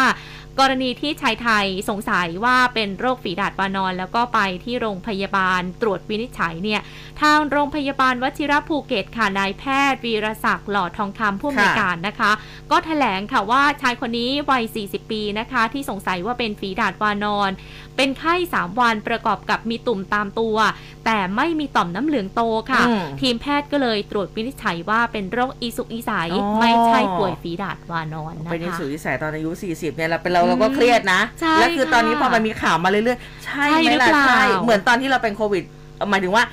[0.62, 6.82] กรณีที่ชายไทยสงสัยว่าเป็นโรคฝีดาดวานอน แล้วก็ไปที่โรงพยาบาลตรวจวินิจฉัยเนี่ย
[7.22, 12.32] ทางโรงพยาบาลวชิระภูเก็ตค่ะนายแพทย์วีรศักดิ์หล่อทองคำผู้อำนวยการนะคะ
[12.72, 17.52] ก็แถลงค่ะว่าชายคนนี้วัย 40 ปีนะคะ ที่สงสัยว่าเป็นฝีดาดวานอน
[17.96, 20.58] เป็นไข้ 3 วันประกอบกับมีตุ่มตามตัว
[21.06, 35.64] แต่ไม่มีต่อมน้ำเหลืองโตค่ะอืมทีมแพทย์ก็เลยตรวจวินิจฉัยว่าเป็นโรคอีสุกอีใสอ๋อไม่ใช่ป่วยฝีดาดวานอนนะเป็นในคะสุดวิสัยตอนอายุ 40เนี่ยเราเป็นเราเราก็เครียดนะใช่แล้วคือตอนนี้ค่ะพอมันมีข่าวมาเรื่อยๆใช่ใช่ไหมหรือล่ะเปล่าใช่เหมือนตอนที่เราเป็นโควิด
[36.10, 36.44] หมายถึงว่า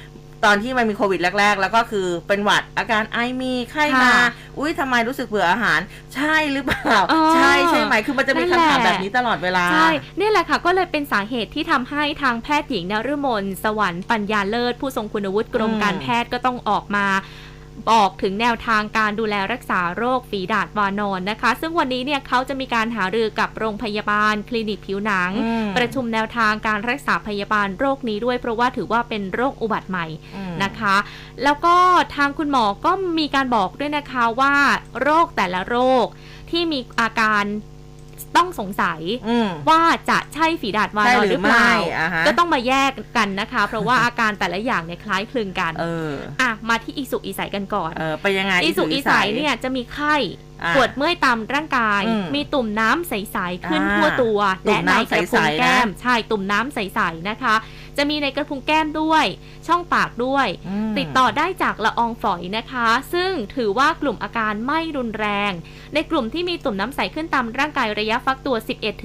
[0.45, 4.27] ตอนที่มันมีโควิดแรก ๆ แล้วก็คือเป็นหวัดอาการไอมีไข้มาค่ะ
[4.59, 5.81] อุ้ยทำไมรู้สึกเบื่ออาหาร
[6.15, 9.89] ใช่หรือเปล่าเออใช่ใช่ไหมคือมันจะมีนั่นคำถามแหละแบบนี้ตลอดเวลา ใช่
[10.21, 17.07] นี่แหละค่ะ ก็เลยเป็นสาเหตุที่ทำให้ทางแพทย์หญิงนฤมลสวรรค์ปัญญาเลิศ ผู้ทรงคุณวุฒิกรมอืมการแพทย์ก็ต้องออกมา
[17.91, 30.07] บอกถึงแนวทางการดูแลรักษาโรคฝีดาดวานอนนะคะ ซึ่งวันนี้เนี่ยเขาจะมีการหารือกับโรงพยาบาล คลินิกผิวหนังอืมประชุมแนวทางการรักษาพยาบาลโรคนี้ด้วย เพราะว่าถือว่าเป็นโรคอุบัติใหม่
[30.37, 30.97] อืมนะคะ
[31.43, 31.77] แล้วก็
[32.17, 34.55] ทางคุณหมอก็มีการบอกด้วยนะคะว่า
[35.03, 36.07] โรคแต่ละโรค
[36.51, 37.45] ที่มีอาการ
[38.37, 46.11] ต้องสงสัยอืมว่าจะใช่ฝีดาดวานอนใช่หรือหรือเปล่าไม่อ่าฮะก็ต้องมาแยกกันนะคะ เพราะว่าอาการแต่ละอย่างเนี่ยคล้ายคลึงกันเออ
[46.43, 50.17] อะมาที่อีสุกอีใสกันก่อนเออไปยังไงอีสุกอีใสเนี่ยจะมีไข้
[50.63, 57.55] อ่าปวดเมื่อยตามร่างกายอืมมีตุ่มน้ำใสๆขึ้นอ่าทั่วตัวตุ่และมในน้ำกระพุ้งใสๆนะแก้มใช่ตุ่มน้ำใสๆนะคะ
[57.97, 59.25] จะมีในกระพุ้งแก้มด้วย
[59.67, 65.53] ช่องปากด้วยอืมติดต่อได้จากละอองฝอยนะคะ ซึ่งถือว่ากลุ่มอาการไม่รุนแรง
[65.95, 68.57] ในกลุ่มที่มีตุ่มน้ำใสขึ้นตามร่างกายระยะฟักตัว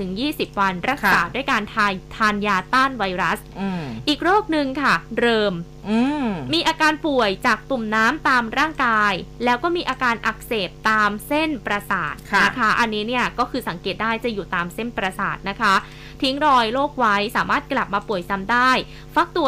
[0.06, 5.54] 11-20 วัน รักษาค่ะด้วยการทานทานยาต้านไวรัสอืมอีกโรคหนึ่งค่ะ เริม
[5.90, 15.74] อืมมีอาการป่วยจากตุ่มน้ำตามร่างกาย แล้วก็มีอาการอักเสบตามเส้นประสาทค่ะนะคะ อันนี้เนี่ยก็คือสังเกตได้จะอยู่ตามเส้นประสาทนะคะ
[16.22, 18.72] ทิ้งรอยโรคไว้สามารถกลับมาป่วยซ้ำได้
[19.16, 19.48] ฟักตัว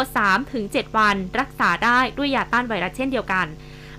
[0.50, 3.48] 3-7 วัน รักษาได้ด้วยยาต้านไวรัสเช่นเดียวกัน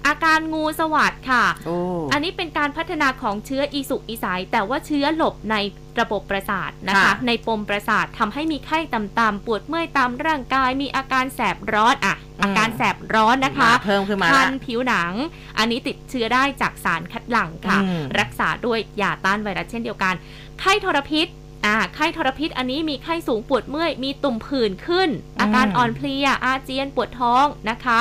[0.07, 1.77] อาการงูสวัสดค่ะโอ้
[2.13, 5.57] อันนี้เป็นการพัฒนาของเชื้ออีสุกอีสายแต่ว่าเชื้อหลบใน
[6.01, 15.13] ระบบประสาทนะคะค่ะในปมประสาททำให้มีไข้ต่ำๆปวดเมื่อยตามร่างกาย มีอาการแสบร้อนอะ อาการแสบร้อนนะคะมาเพิ่มขึ้นมาคัละนผิวหนัง
[15.59, 20.15] อันนี้ติดเชื้อได้จากสารคัดหลั่งค่ะอืมรักษาด้วยยาต้านไวรัสเช่นเดียวกัน
[20.61, 21.27] ไข้ทรพิษ
[21.67, 25.09] อ่าไข้ทรพิษอันนี้มีไข้สูงปวดเมื่อย มีตุ่มผื่นขึ้น
[25.41, 28.01] อาการอ่อนเพลียอาเจียนปวดท้องนะคะ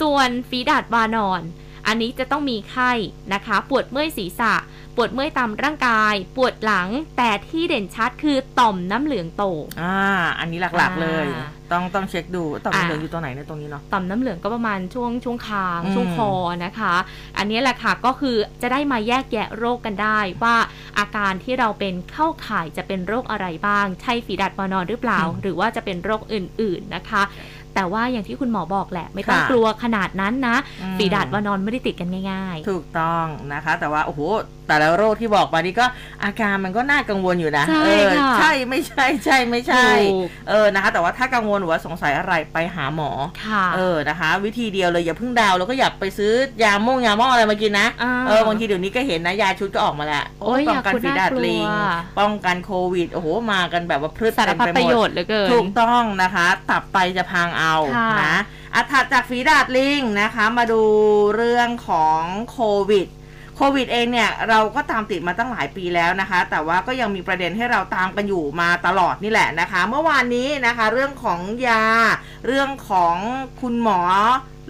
[0.00, 1.40] ส่วนฝีดาดวานอน
[1.86, 2.92] อันนี้จะต้องมีไข้
[3.34, 4.54] นะคะ ปวดเมื่อยศีรษะ
[4.96, 9.44] ปวดเมื่อยตามร่างกาย ปวดหลังแต่ที่เด่นชัดคือต่อมน้ำเหลืองโต
[9.80, 9.96] อ่า
[10.38, 16.32] อันนี้หลักๆเลยอ่าต้องต้องเช็คดูต่อมอ่าเหลืองอยู่ตัวไหนในยตรงนี้เนาะต่อมน้ำเหลืองก็ประมาณช่วงช่วงคางอืมช่วงคอ
[16.64, 16.94] นะคะ
[17.38, 20.56] อันนี้แหละค่ะก็คือจะได้มาแยกแยะโรคกันได้ว่า
[20.98, 27.22] อาการที่เราเป็นเข้าข่ายจะเป็นโรคอะไรบ้าง ใช่ฝีดาดวานอนหรือเปล่า หรือว่าจะเป็นโรคอื่น ๆนะคะ
[27.74, 34.20] แต่ว่าอย่างที่คุณหมอบอกแหละ ไม่ต้องค่ะกลัวขนาดนั้นนะอืมฝีดาดวานอนไม่ได้ติดกันง่ายถูกต้องนะคะ แต่ว่าโอ้โห
[34.68, 35.86] แต่ละโรคที่บอกมานี่ก็
[36.24, 51.66] อาการมันก็น่ากังวลอยู่นะใช่เออค่ะใช่ไม่ใช่ใช่ไม่ใช่ถูก เออนะคะ แต่ว่าถ้ากังวลหรือว่าสงสัยอะไรไปหาหมอๆค่ะเออนะคะ วิธีเดียวเลยอย่าเพิ่งดาวแล้วก็อย่าไปซื้อยาม่งยาหม้ออะไรมากินนะอ่าเออบางทีเดี๋ยวนี้ก็เห็นนะยาชุดก็ออกมาแล้วโอ้ยป้องกันยาคุดฝีดาดน่ากลัว ลิง
[52.18, 58.36] ป้องกันโควิดโอ้โหมากันแบบว่าพรึดสารเต็มพัดไปประหมโยด ชน์เหลือเกิน ถูกต้องนะคะ ตับไตจะพังเอาค่ะนะ
[58.74, 60.82] อาถัดจากฝีดาดลิงนะคะ มาดู
[61.36, 62.58] เรื่องของโค
[62.90, 63.08] วิด
[63.56, 71.84] โควิดเองเนี่ยเราก็ตามติดมาตั้งหลายปีแล้วนะคะ แต่ว่าก็ยังมีประเด็นให้เราตามกันอยู่มาตลอดนี่แหละนะคะ เมื่อวานนี้นะคะเรื่องของยา
[72.46, 73.16] เรื่องของ
[73.60, 74.00] คุณหมอ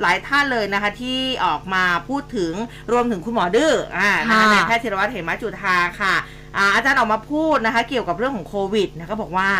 [0.00, 2.52] หลายท่านเลยนะคะที่ออกมาพูดถึง
[2.92, 6.14] รวมถึงคุณหมอดื้ออ่านะคะค่ะนายแพทย์ธีรวัตรเหมจุธาค่ะ
[6.56, 9.50] อ่าอาจารย์ออกมาพูดนะคะ เกี่ยวกับเรื่องของโควิดนะก็บอกว่า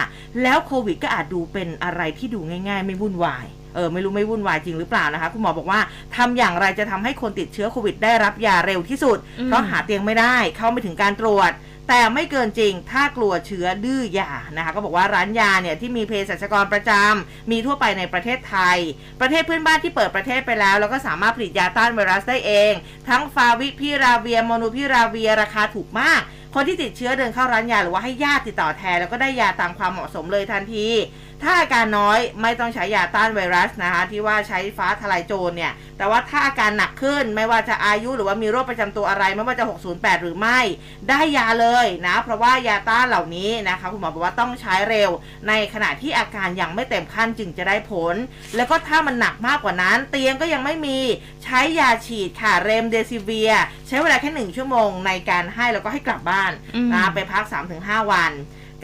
[0.43, 5.81] แล้วโควิดก็อาจดูเป็นอะไรที่ดูง่าย ๆ ไม่วุ่นวายเออไม่รู้ไม่วุ่นวายจริงหรือเปล่านะคะ คุณหมอบอกว่า
[6.17, 11.51] ทำอย่างไรจะทำให้คนติดเชื้อโควิดได้รับยาเร็วที่สุดอืมเพราะหาเตียงไม่ได้ เข้าไม่ถึงการตรวจ
[11.89, 18.79] แต่ไม่เกินจริงถ้ากลัวเชื้อดื้อยานะคะก็บอกว่าร้านยาเนี่ยที่มีเภสัชกรประจำมีทั่วไปในประเทศไทย
[19.21, 22.73] ประเทศเพื่อนบ้านที่เปิดประเทศไปแล้ว แล้วก็สามารถผลิตยาต้านไวรัสได้เอง
[23.09, 26.23] ทั้งฟาวิพิราเวียโมนูพิราเวียราคาถูกมาก
[26.55, 30.89] คนที่ติดเชื้อเดินเข้าร้านยาหรือว่าให้ญาติติดต่อแทนแล้วก็ได้ยาตามความเหมาะสมเลยทันที
[31.43, 40.61] ถ้าอาการน้อยไม่ต้องใช้ยาต้านไวรัสนะคะ ที่ว่าใช้ฟ้าทลายโจรเนี่ย แต่ว่าถ้าอาการหนักขึ้นไม่ว่าจะอายุหรือว่ามีโรคประจำตัวอะไร ไม่ว่าจะ 608 หรือไม่
[41.09, 45.11] ได้ยาเลยนะ เพราะว่ายาต้านเหล่านี้นะคะคุณหมอบอกว่าต้องใช้เร็ว
[45.49, 48.15] ในขณะที่อาการยังไม่เต็มขั้นจึงจะได้ผล
[48.57, 50.99] แล้วก็ถ้ามันหนักมากกว่านั้น เตียงก็ยังไม่มี
[51.45, 53.53] ใช้ยาฉีดค่ะเรมเดซิเวีย
[53.89, 57.45] ใช้เวลาแค่หนึ่งชั่วโมงในการให้แล้วก็ให้กลับบ้านอืมนะไปพัก
[57.79, 58.33] 3-5 วัน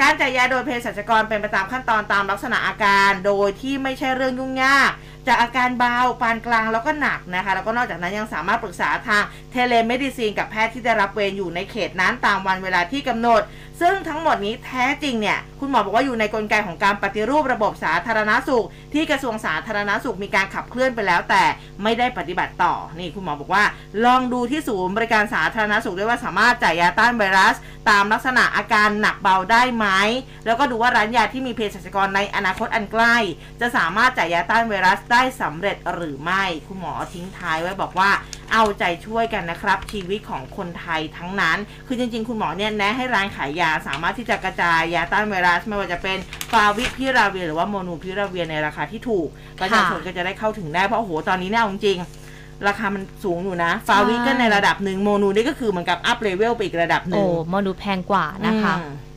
[0.01, 4.91] การจ่ายยาโดยเภสัชกรเป็นไปตามขั้นตอนตามลักษณะอาการ โดยที่ไม่ใช่เรื่องยุ่งยาก
[5.27, 13.43] จากอาการเบาปานกลางแล้วก็หนักนะคะ แล้วก็นอกจากนั้นยังสามารถปรึกษาทางtelemedicine กับแพทย์ที่ได้รับเวรอยู่ในเขตนั้นตามวันเวลาที่กำหนด
[13.81, 21.45] ซึ่งทั้งหมดนี้แท้จริงเนี่ยคุณหมอบอกว่าอยู่ในกลไกของการปฏิรูประบบสาธารณสุข ที่กระทรวงสาธารณสุขมีการขับเคลื่อนไปแล้ว แต่
[21.83, 23.65] ไม่ได้ปฏิบัติต่อนี่คุณหมอบอกว่า
[24.05, 27.57] ลองดูที่ศูนย์บริการสาธารณสุขด้วยว่าสามารถจ่ายยาต้านไวรัส
[27.91, 29.87] ตามลักษณะอาการหนักเบาได้ไหม
[30.47, 33.17] แล้วก็ดูว่าร้านยาที่มีเภสัชกรในอนาคตอันใกล้
[33.61, 38.11] จะสามารถจ่ายยาต้านไวรัสได้สำเร็จหรือไม่ คุณหมอทิ้งท้ายไว้บอกว่า
[38.53, 46.19] เอาใจช่วยกันนะครับ ชีวิตของคนไทยทั้งนั้น คือจริง ๆ คุณหมอเนี่ยแนะให้ร้านขายยาสามารถที่จะกระจายยาต้านไวรัส ไม่ว่าจะเป็น
[46.53, 49.29] ฟาวิพิราเวียร์หรือว่าโมลนูพิราเวียร์ในราคาที่ถูก
[49.61, 59.08] ประชาชนก็จะได้เข้าถึงได้เพราะโอ้โหตอนนี้เนี่ยเอาจริงๆราคามันสูงอยู่นะ ฟาวิก็ในระดับหนึ่งโมนูนี่ก็คือเหมือนกับ up level ไปอีกระดับหนึ่โอ้โมนูแพงกว่านะคะอืมอืม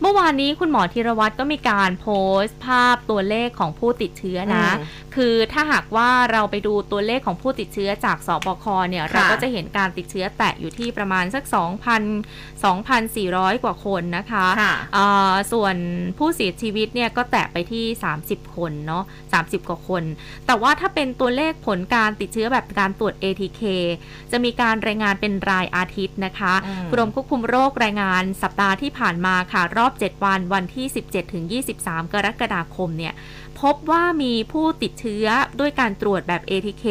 [0.00, 2.08] เมื่อวานนี้คุณหมอธีระวัฒน์ก็มีการโพ
[2.42, 15.76] สต์ภาพตัวเลขของผู้ติดเชื้อนะอืมคือถ้าหากว่าเราไปดูตัวเลขของผู้ติดเชื้อจากสบคเนี่ยค่ะเราก็จะเห็นการติดเชื้อแตะอยู่ที่ประมาณสัก 2,000 2,400 กว่าคนนะคะค่ะอ่าส่วน
[16.18, 17.84] ผู้เสียชีวิตเนี่ยก็แตะไปที่
[18.20, 20.02] 30 คนเนาะ30 กว่าคน
[20.46, 23.62] แต่ว่าถ้าเป็นตัวเลขผลการติดเชื้อแบบการตรวจ ATK
[24.32, 31.44] จะมีการรายงานเป็นรายอาทิตย์นะคะอืมกรมควบคุมโรครายงานสัปดาห์ที่ผ่านมาค่ะ รอบ 7 วันวันที่ 17ถึง
[31.78, 33.14] 23 กรกฎาคมเนี่ย
[33.60, 35.26] พบว่ามีผู้ติดเชื้อ
[35.60, 36.84] ด้วยการตรวจแบบ ATK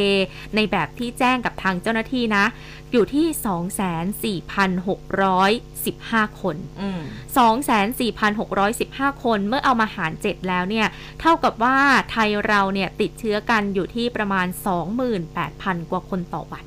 [0.55, 2.45] ในแบบที่แจ้งกับทางเจ้าหน้าที่นะ
[2.91, 4.37] อยู่ที่
[5.99, 6.99] 24,615 คนอืม
[8.11, 10.87] 24,615 คนเมื่อเอามาหาร 7 แล้วเนี่ย
[11.21, 11.77] เท่ากับว่า
[12.11, 14.47] ไทยเราเนี่ยติดเชื้อกันอยู่ที่ประมาณ
[15.19, 16.65] 28,000 กว่าคนต่อวัน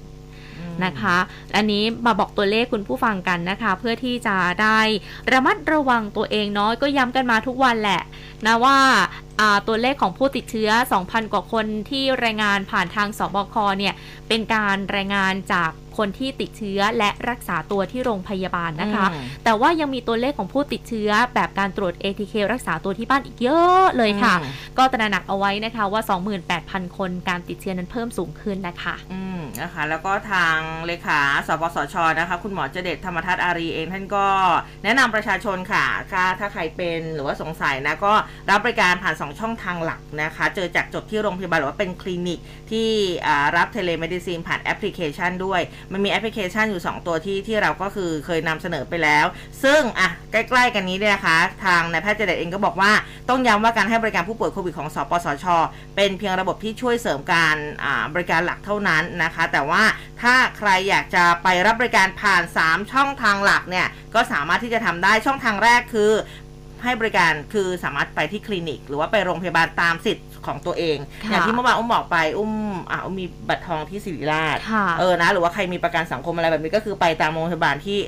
[0.84, 1.16] นะคะ
[1.56, 4.80] อันนี้มาบอกตัวเลขคุณผู้ฟังกันนะคะ เพื่อที่จะได้
[5.32, 8.02] ระมัดระวังตัวเองเนาะก็ย้ำกันมาทุกวันแหละ
[8.46, 8.78] นะว่า
[9.68, 10.70] ตัวเลขของผู้ติดเชื้อ
[11.02, 13.94] 2,000 กว่าคนที่รายงานผ่านทางสบคเนี่ย
[14.28, 26.02] เป็นการรายงานจาก คนที่ติดเชื้อและรักษาตัวที่โรงพยาบาลนะคะอืมแต่ว่ายังมีตัวเลขของผู้ติดเชื้อ แบบการตรวจ ATK รักษาตัวที่บ้านอีกเยอะเลยค่ะอืมก็ตระหนักเอาไว้นะคะว่า
[26.48, 30.56] 28,000 คนการติดเชื้อนั้นเพิ่มสูงขึ้นนะคะอืมนะคะแล้วก็ทาง
[30.86, 34.26] เลขาสปสชนะคะคุณหมอเจเดชธรรมทัศน์อารีเองท่านก็
[34.84, 38.12] แนะนำประชาชนค่ะถ้าถ้าใครเป็นหรือว่าสงสัยนะก็
[38.50, 42.38] รับบริการผ่าน 2 ช่องทางหลักนะคะ เจอจากจบที่โรงพยาบาลหรือว่าเป็นคลินิก
[42.70, 42.88] ที่
[43.26, 45.60] อ่ารับ telemedicine ผ่านแอปพลิเคชันด้วย
[45.92, 49.26] มันมีแอปพลิเคชันอยู่ 2 ตัวที่ที่เราก็คือเคยนำเสนอไปแล้ว
[49.64, 52.92] ซึ่งอะใกล้ๆกันนี้เนี่ยนะคะทางนายแพทย์จเด็จเองก็บอกว่า
[53.28, 55.46] ต้องย้ำว่าการให้บริการผู้ป่วยโควิดของสปสช
[55.96, 57.56] เป็นเพียงระบบที่ช่วยเสริมการ
[58.14, 59.82] บริการหลักเท่านั้นนะคะ แต่ว่า
[60.22, 66.12] ถ้าใครอยากจะไปรับบริการผ่าน 3 ช่องทางหลักเนี่ยก็สามารถที่จะทำได้ช่องทางแรกคือ
[66.84, 72.52] ให้บริการคือสามารถไปที่คลินิก หรือว่าไปโรงพยาบาลตามสิทธิ์ของตัวเอง ค่ะอย่างที่เมื่อวานอุ้มบอกไปอุ้ม
[72.90, 77.98] อ่าอุ้มมีบัตรทองที่ศิริราชค่ะ เออนะหรือว่าใครมีประกันสังคมอะไรแบบนี้ก็คือไปตามโรงพยาบาลที่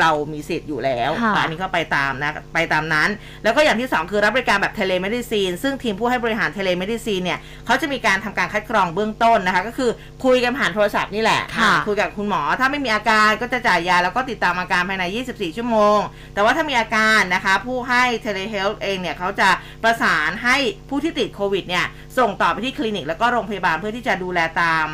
[0.00, 3.08] เรามีสิทธิ์อยู่แล้วค่ะอันนี้ก็ไปตามนะไปตามนั้น
[3.44, 9.90] แล้วก็อย่างที่ 2 คือรับบริการแบบ telemedicine ซึ่งทีมผู้ให้บริการ telemedicine เนี่ยเขาจะมีการทำการคัดกรองเบื้องต้นนะคะ ก็คือ
[10.24, 15.98] คุยกันผ่านโทรศัพท์นี่แหละค่ะอ่าคุยกับคุณหมอ ถ้าไม่มีอาการก็จะจ่ายยา แล้วก็ติดตามอาการภายใน 24 ชั่วโมง
[16.34, 19.48] แต่ว่าถ้ามีอาการนะคะ ผู้ให้ telehealth เองเนี่ยเขาจะ
[19.84, 20.56] ประสานให้
[20.88, 21.86] ผู้ที่ติดโควิดเนี่ย
[22.18, 24.88] ส่งต่อไปที่คลินิกแล้วก็โรงพยาบาลเพื่อที่จะดูแลตาม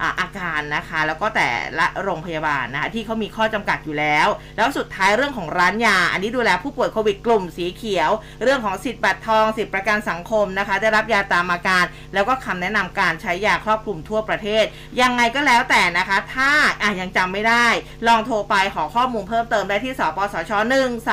[0.00, 8.10] อ่าอาการนะคะ แล้วก็แต่ละโรงพยาบาลนะคะที่เขามีข้อจำกัดอยู่แล้วแล้วสุดท้ายเรื่องของร้านยา อันนี้ดูแลผู้ป่วยโควิดกลุ่มสีเขียว
[8.42, 14.64] เรื่องของสิทธิ์บัตรทอง สิทธิประกันสังคมนะคะ ได้รับยาตามอาการ แล้วก็คำแนะนำการใช้ยาครอบคลุมทั่วประเทศ
[15.00, 16.50] ยังไงก็แล้วแต่นะคะ ถ้า
[16.82, 17.66] อะยังจำไม่ได้
[18.06, 20.52] ลองโทรไปขอข้อมูลเพิ่มเติมได้ที่สปสช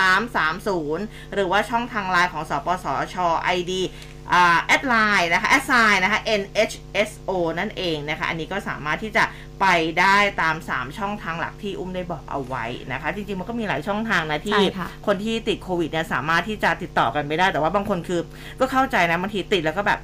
[0.01, 3.15] 1330 หรือว่าช่องทางไลน์ของสปสช
[3.57, 9.23] ID อ่า แอดไลน์นะคะ at sign นะคะ NHSO นั่นเองนะคะ อันนี้ก็สามารถที่จะ
[9.61, 9.65] ไป
[9.99, 18.21] ได้ตาม 3 ช่องทางหลักที่อุ้มได้บอกเอาไว้นะคะ จริง ๆ มันก็มีหลายช่องทางนะที่ใช่ค่ะคนที่ติดโควิดเนี่ยสามารถที่จะติดต่อกันไปได้ แต่ว่าบางคนคือ
[18.59, 19.99] ก็เข้าใจนะบางทีติดแล้วก็แบบ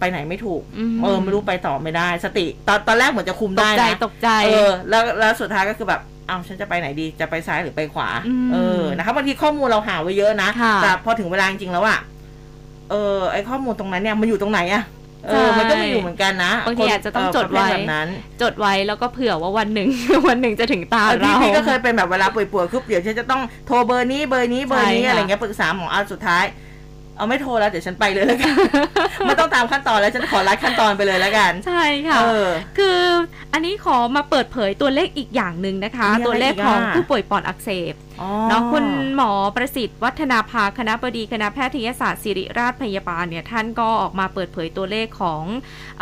[0.00, 11.98] ไปไหนไม่ถูกอืมเออไม่รู้ไปต่อไม่ได้ สติ ตอนตอนแรกเหมือนจะคุมได้ตกใจนะตกใจเออแล้วแล้วสุดท้ายก็คือแบบเอาฉันจะไปไหนดีจะไปซ้ายหรือไปขวาอืมเออนะคะบางทีข้อมูลเราหาไว้เยอะนะค่ะแต่พอถึงเวลาจริงๆแล้วอะ
[12.90, 14.84] เออไอข้อมูลตรงนั้นเนี่ยมันอยู่ตรงไหนอะ
[15.28, 18.08] เออใช่มันก็ไม่อยู่เหมือนกันนะบางทีคนอาจจะต้องเจดไว้ประเภทแบบนั้น
[18.42, 19.88] จดไว้แล้วก็เผื่อว่าวันหนึ่ง
[20.28, 26.44] วันหนึ่งจะถึงตาเออพี่เราพี่ก็เคยเป็นแบบเวลาป่วยๆคือเดี๋ยวฉันจะต้องโทรเบอร์นี้เบอร์นี้เบอร์นี้ใช่ค่ะอะไรเงี้ยปรึกษาหมอเอาสุดท้าย
[27.16, 28.54] เอาไม่โทรแล้วเดี๋ยวฉันไปเลยแล้วกัน
[29.26, 32.48] ไม่ต้องตามขั้นตอนแล้วฉันขอรัดขั้นตอนไปเลยแล้วกัน ใช่ค่ะเออ
[32.78, 33.00] คือ
[33.52, 45.42] อันนี้ขอมาเปิดเผยตัวเลขอีกอย่างหนึ่งนะคะมีอะไรตัวเลขของอีกอะผู้ป่วยปอดอักเสบอ๋อเนาะคุณหมอประสิทธิ์วัฒนาภาคณะบดีคณะแพทยศาสตร์ศิริราชพยาบาลเนี่ยท่านก็ออกมาเปิดเผยตัวเลขของ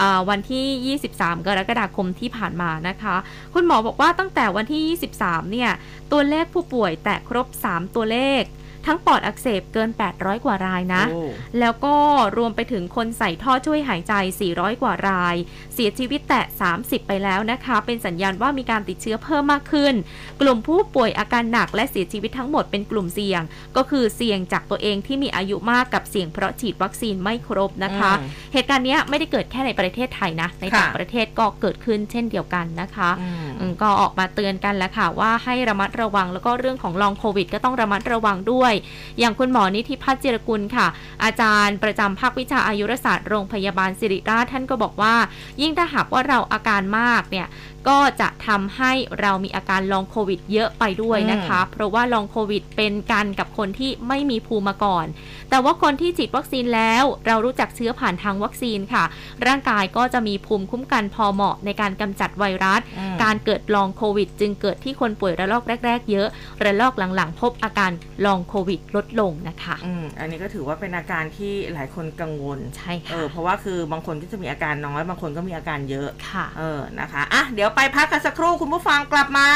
[0.00, 3.16] อาวันที่ 23 กรกฎาคมที่ผ่านมานะคะ
[3.54, 5.70] คุณหมอบอกว่าตั้งแต่วันที่ 23 เนี่ย
[6.12, 8.42] ตัวเลขผู้ป่วยแตะครบ 3 ตัวเลข
[8.86, 11.22] ทั้งปอดอักเสบเกิน 800 กว่ารายนะโอ้
[11.60, 11.96] แล้วก็
[12.36, 14.12] รวมไปถึงคนใส่ท่อช่วยหายใจ
[14.48, 15.36] 400 กว่าราย
[15.74, 16.44] เสียชีวิตแตะ
[16.76, 19.94] 30 ไปแล้วนะคะ เป็นสัญญาณว่ามีการติดเชื้อเพิ่มมากขึ้น
[20.40, 23.42] กลุ่มผู้ป่วยอาการหนักและเสียชีวิตทั้งหมดเป็นกลุ่มเสี่ยง
[23.76, 38.71] ก็คือเสี่ยงจากตัวเองที่มีอายุมากกับเสี่ยงเพราะฉีดวัคซีนไม่ครบนะคะอืมเหตุการณ์เนี้ยไม่ได้เกิดแค่ในประเทศไทยนะ ในค่ะต่างประเทศก็เกิดขึ้นเช่นเดียวกันนะคะอืมอืมก็ออกมาเตือนกันแล้วค่ะว่าให้ระมัดระวังแล้วก็เรื่องของลองโควิด ก็ต้องระมัดระวังด้วย
[39.18, 40.86] อย่างคุณหมอนิธิพัฒน์จิรกุลค่ะ
[41.24, 45.14] อาจารย์ประจำภาควิชาอายุรศาสตร์โรงพยาบาลสิริราชท่านก็บอกว่า
[45.60, 47.46] ยิ่งถ้าหากว่าเราอาการมากเนี่ย
[47.88, 55.06] ก็จะทำให้เรามีอาการลองโควิดเยอะไปด้วยนะคะ เพราะว่าลองโควิดเป็นกันกับคนที่ไม่มีภูมิมาก่อน
[55.50, 59.04] แต่ว่าคนที่ฉีดวัคซีนแล้วเรารู้จักเชื้อผ่านทางวัคซีนค่ะ
[59.46, 66.28] ร่างกายก็จะมีภูมิคุ้มกันพอเหมาะในการกำจัดไวรัสอืมการเกิดลองโควิด จึงเกิดที่คนป่วยระลอกแรก ๆ เยอะ
[66.64, 67.90] ระลอกหลังๆ พบอาการ
[68.26, 79.48] ลองโควิดลดลงนะคะอืมอันนี้ก็ถือว่าเป็นอาการที่หลายคนกังวลใช่เอค่ะอเพราะว่าคือบางคนก็จะมีอาการน้อยบางคนก็มีอาการเยอะค่ะเออนะคะอะเดี๋ยวไปพักกันสักครู่คุณผู้ฟังกลับมา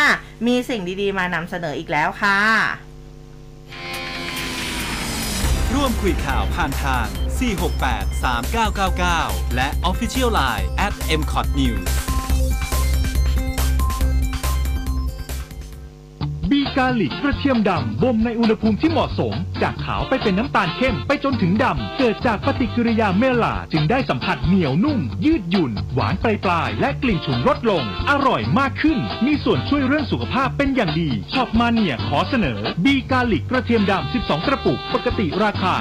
[0.46, 2.40] มีสิ่งดีๆ มานำเสนออีกแล้วค่ะ
[5.74, 7.06] ร่วมคุยข่าวผ่านทาง
[7.86, 11.90] 468 3999 และ Official Line at m c o t News
[16.50, 35.74] บีกาลิกกระเทียมดำบ่มในอุณหภูมิที่เหมาะสม จากขาวไปเป็นน้ำตาลเข้มไปจนถึงดำ เกิดจากปฏิกิริยาเมลาจึงได้สัมผัสเหนียวนุ่ม ยืดหยุ่น หวานปลายปลายและกลิ่นฉุนลดลง อร่อยมากขึ้น มีส่วนช่วยเรื่องสุขภาพเป็นอย่างดีช็อปมาเนียขอเสนอบีกาลิกกระเทียมดำ 12 กระปุก ปกติราคา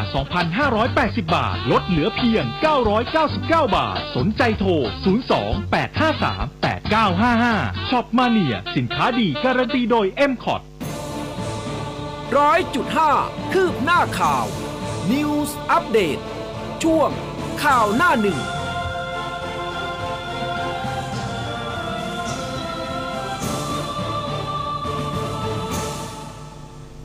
[0.64, 2.44] 2,580 บาท ลดเหลือเพียง
[3.06, 4.72] 999 บาท สนใจโทร
[5.74, 10.55] 02-853-8955ช็อปมาเนียสินค้าดีการันตีโดย m c o t
[12.34, 13.12] ร้อยจุดห้า
[13.54, 14.46] คืบหน้าข่าว
[15.12, 16.18] News อัปเดต
[16.84, 17.10] ช่วง
[17.64, 18.40] ข่าวหน้าหนึ่ง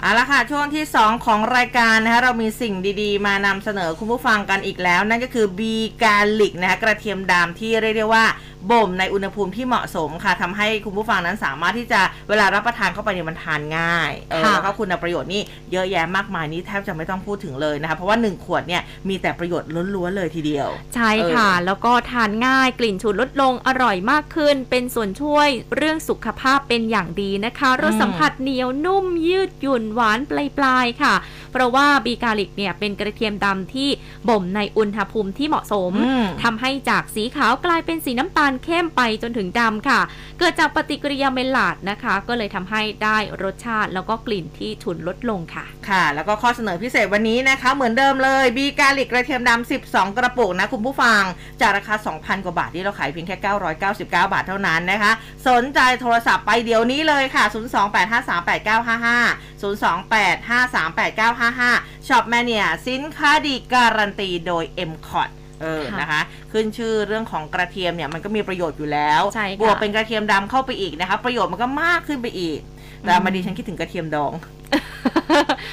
[0.02, 8.24] เอาละค่ะช่วงที่ 2 ของรายการนะคะเรามีสิ่งดีๆ มานำเสนอคุณผู้ฟังกันอีกแล้ว นั่นก็คือบีกาลิกนะคะกระเทียมดำที่เรียกได้ว่า
[8.70, 15.42] บ่มในอุณหภูมิที่เหมาะสมค่ะทำให้คุณผู้ฟังนั้นสามารถที่จะเวลารับประทานเข้าไปเนี่ยมันทานง่ายเออค่ะแล้วก็คุณประโยชน์นี่
[15.72, 30.18] เยอะแยะมากมายนี่แทบจะไม่ต้องพูดถึงเลยนะคะ เพราะว่า 1 ขวดเนี่ยมีแต่ประโยชน์ล้วนๆเลยทีเดียว ใช่ค่ะเออแล้วก็ทานง่ายกลิ่นฉุนลดลงอร่อยมากขึ้น เป็นส่วนช่วยเรื่องสุขภาพเป็นอย่างดีนะคะรสสัมผัสเหนียวนุ่มยืดหยุ่นหวาน
[30.58, 31.14] ปลายๆค่ะ
[31.52, 33.88] เพราะว่า B Garlic เนี่ยเป็นกระเทียมดำที่
[34.28, 40.00] บ่มในอุณหภูมิที่เหมาะสมอืมทำให้จากสีขาวกลายเป็นสีน้ำตาลเข้มไปจนถึงดำค่ะ
[40.38, 51.22] เกิดจากปฏิกิริยาเมลาดนะคะ ก็เลยทำให้ได้รสชาติ แล้วก็กลิ่นที่ฉุนลดลงค่ะ ค่ะ แล้วก็ข้อเสนอพิเศษวันนี้นะคะ เหมือนเดิมเลย B Garlic กระเทียมดำ12 กระปุกนะคุณผู้ฟัง
[51.60, 53.36] จากราคา 2,000 กว่าบาทที่เราขายเพียงแค่
[53.78, 55.12] 999 บาทเท่านั้นนะคะ
[55.48, 65.30] สนใจโทรศัพท์ไปเดี๋ยวนี้เลยค่ะ 028538955 028538955 Shop Mania สินค้าดีการันตีโดย m c o t
[65.62, 66.20] เออค่ะนะคะ
[66.52, 72.60] ขึ้นชื่อเรื่องของกระเทียมเนี่ยมันก็มีประโยชน์อยู่แล้ว ใช่ค่ะบวกเป็นกระเทียมดำเข้าไปอีกนะคะ ประโยชน์มันก็มากขึ้นไปอีก
[73.02, 74.32] แต่มาดีฉันคิดถึงกระเทียมดอง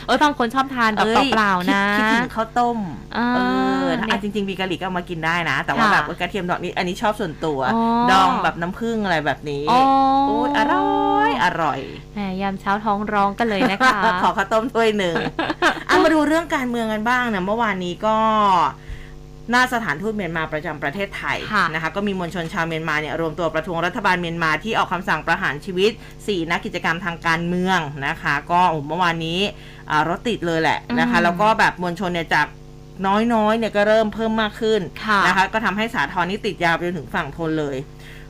[0.05, 2.77] เออบางคนชอบทานแบบอ้ยเปล่าๆนะคิดคิดถึงข้าวต้ม
[3.17, 3.39] อ่าเอ
[3.85, 9.81] อถ้าเนี่ยอะจริงๆบีกาลิกก็เอามากินได้นะ แต่ว่าค่ะแบบกระเทียมดองนี่อันนี้ชอบส่วนตัว อ๋อ ดองแบบน้ำผึ้งอะไรแบบนี้อ๋อ
[10.27, 11.79] โอ้ยอร่อยอร่อย
[12.15, 15.15] แหมยามเช้าท้องร้องกันเลยนะคะ ขอข้าวต้มถ้วยหนึ่ง
[15.87, 18.17] เอามาดูเรื่องการเมืองกันบ้างนะเมื่อวานนี้ก็
[19.51, 29.39] หน้าสถานทูตเมียนมาประจำประเทศไทยค่ะนะคะก็มีมวลชนชาวเมียนมาเนี่ยรวมตัวประท้วงรัฐบาลเมียนมาที่ออกคำสั่งประหารชีวิต 4 นักกิจกรรมทางการเมืองนะคะ ก็โอ้เมื่อวานนี้
[29.89, 32.47] อ่ารถติดเลยแหละนะคะอืมแล้วก็แบบมวลชนเนี่ยจาก
[33.33, 37.77] น้อยๆเนี่ยก็เริ่มเพิ่มมากขึ้นค่ะนะคะ ก็ทำให้สาทรนี่ติดยาวไปจนถึงฝั่งทนเลย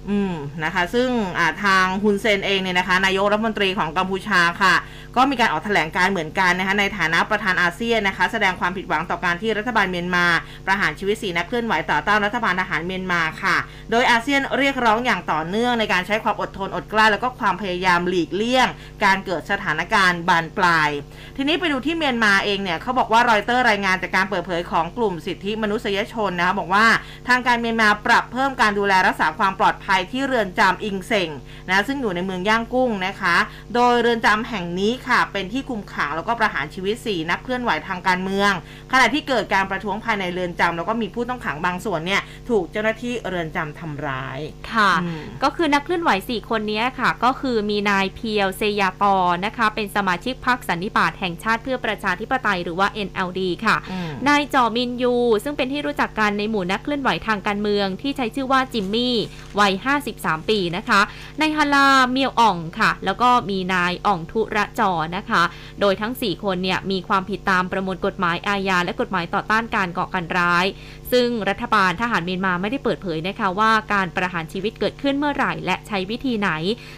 [0.10, 4.76] อืมนะคะ ซึ่งาทางฮุนเซนเองเนี่ยนะคะ นายกรัฐมนตรีของกัมพูชาค่ะ
[5.16, 10.26] ก็มีการออกแถลงการเหมือนกันนะคะในฐานะประธานอาเซียนนะคะ แสดงความผิดหวังต่อการที่รัฐบาลเมียนมา
[10.66, 13.58] ประหารชีวิตสีนักเคลื่อนไหวต่อต้านรัฐบาลทหารเมียนมาค่ะ
[13.92, 18.68] โดยอาเซียนเรียกร้องอย่างต่อเนื่องในการใช้ความอดทนอดกลั้นแล้วก็ความพยายามหลีกเลี่ยง
[19.06, 20.90] การเกิดสถานการณ์บานปลาย
[21.38, 26.86] ทีนี้ไปดูที่เมียนมาเองเนี่ยเขาบอกว่ารอยเตอร์รายงานจากการเปิดเผยของกลุ่มสิทธิมนุษยชนนะคะบอกว่า
[27.28, 31.30] ทางการเมียนมาปรับเพิ่มการดูแลรักษาความปลอดภัยที่เรือนจำอิงเซง
[31.70, 33.36] นะซึ่งอยู่ในเมืองย่างกุ้งนะคะ
[33.76, 38.52] โดยเรือนจำแห่งนี้ค่ะ เป็นที่คุมขังแล้วก็ประหารชีวิต 4 นักเคลื่อนไหวทางการเมือง
[38.92, 44.40] ขณะที่เกิดการประท้วงภายในเรือนจำแล้วก็มีผู้ต้องขังบางส่วนเนี่ยถูกเจ้าหน้าที่เรือนจำทำร้าย
[44.72, 59.16] ค่ะอืมก็คือนักเคลื่อนไหว 4 คนนี้ค่ะ ก็คือมีนายเพียวเซยาปอนะคะ เป็นสมาชิกพรรคสันนิบาตแห่งชาติเพื่อประชาธิปไตยหรือว่า NLD ค่ะอืมนายจอมินยู ซึ่งเป็นที่รู้จักกันในหมู่นักเคลื่อนไหวทางการเมืองที่ใช้ชื่อว่าจิมมี่
[59.60, 61.02] วัย53 ปีนะคะ
[61.42, 65.44] นายฮาลาเมียวอ่องค่ะ แล้วก็มีนายอ่องทุระจอนะคะ
[65.82, 70.66] โดยทั้ง 4 คนเนี่ยมีความผิดตามประมวลกฎหมายอาญาและกฎหมายต่อต้านการก่อการร้าย
[71.12, 76.50] ซึ่งรัฐบาลทหารเมียนมาไม่ได้เปิดเผยนะคะว่าการประหารชีวิตเกิดขึ้นเมื่อไหร่ และใช้วิธีไหน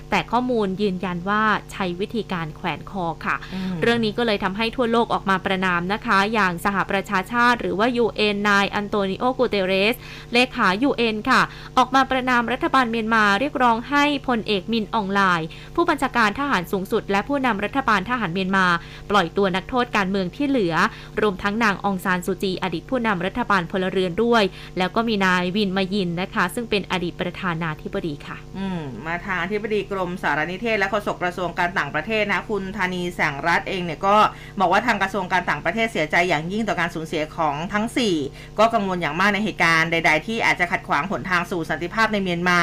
[0.10, 3.36] แต่ข้อมูลยืนยันว่าใช้วิธีการแขวนคอค่ะ
[3.82, 9.96] เรื่องนี้ก็เลยทำให้ทั่วโลกออกมาประณามนะคะ อย่างสหประชาชาติ หรือว่า UN นายอันโตนิโอกูเตเรส
[10.34, 11.42] เลขา UN ค่ะ
[11.78, 18.66] ออกมาประณามรัฐบาลเมียนมาเรียกร้องให้พลเอกมินอ่องหล่ายผู้บัญชาการทหารสูงสุด และผู้นำรัฐบาลทหารเมียนมา
[19.10, 20.76] ปล่อยตัวนักโทษการเมืองที่เหลือ
[21.22, 24.44] รวมทั้งนางองซานซูจี อดีตผู้นำรัฐบาลพลเรือนด้วย
[24.78, 34.16] แล้วก็มีนายวินมยินนะคะ ซึ่งเป็นอดีตประธานาธิบดีค่ะ อืมมาทางอธิบดีกรมสารนิเทศ และโฆษกกระทรวงการต่างประเทศนะคุณธานีแสงรัตน์เองเนี่ยก็
[34.60, 37.86] บอกว่าทางกระทรวงการต่างประเทศเสียใจอย่างยิ่งต่อการสูญเสียของทั้ง
[38.22, 42.62] 4 ก็กังวลอย่างมากในเหตุการณ์ใด ๆ ที่อาจจะขัดขวางหนทางสู่สันติภาพในเมียนมา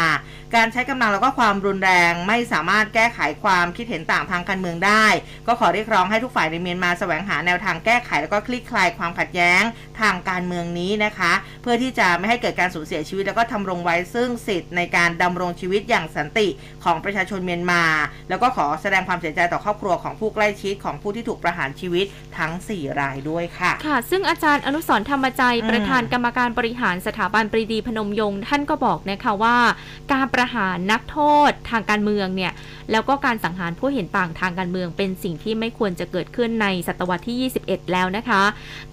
[0.54, 5.06] การใช้กำลังแล้วก็ความรุนแรงไม่สามารถแก้ไขความคิดเห็นต่างทางการเมืองได้
[5.46, 9.62] ก็ขอเรียกร้องให้ทุกฝ่ายในเมียนมาแสวงหาแนวทางแก้ไขแล้วก็คลี่คลายความขัดแย้ง
[10.00, 11.25] ทางการเมืองนี้นะคะ
[11.62, 16.48] เพื่อที่จะไม่ให้เกิดการสูญเสียชีวิต แล้วก็ทำรงไว้ซึ่งสิทธิ์ในการดำรงชีวิตอย่างสันติ
[16.84, 17.82] ของประชาชนเมียนมา
[18.28, 22.06] แล้วก็ขอแสดงความเสียใจต่อครอบครัวของผู้ใกล้ชิดของผู้ที่ถูกประหารชีวิต
[22.38, 29.56] ทั้ง 4 รายด้วยค่ะ ค่ะ ซึ่งอาจารย์อนุสรณ์ธรรมใจอืมประธานกรรมการบริหารสถาบันปรีดีพนมยงค์ท่านก็บอกนะคะว่า
[30.12, 31.18] การประหารนักโท
[31.48, 32.52] ษทางการเมืองเนี่ย
[32.92, 38.42] แล้วก็การสังหารผู้เห็นต่างทางการเมืองเป็นสิ่งที่ไม่ควรจะเกิดขึ้นในศตวรรษที่ 21 แล้วนะคะ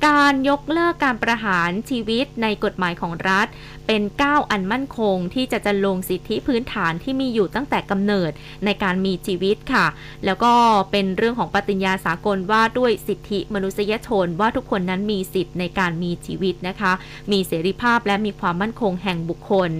[0.08, 3.48] การยกเลิกการประหารชีวิตในกฎหมายของรัฐ
[3.88, 8.32] เป็นก้าอันมั่นคงที่จะจะลงสิทธิพื้นฐานที่มีอยู่ตั้งแต่กำเนิด
[8.66, 9.86] ในการมีชีวิตค่ะ
[10.26, 10.54] แล้วก็
[10.92, 16.92] เป็นเรื่องของปฏิญญาสากลว่าด้วยสิทธิมนุษยชน ว่าทุกคนนั้นมีสิทธิ์ในการมีชีวิตนะคะ
[17.32, 19.72] มีเสรีภาพและมีความมั่นคงแห่งบุคคล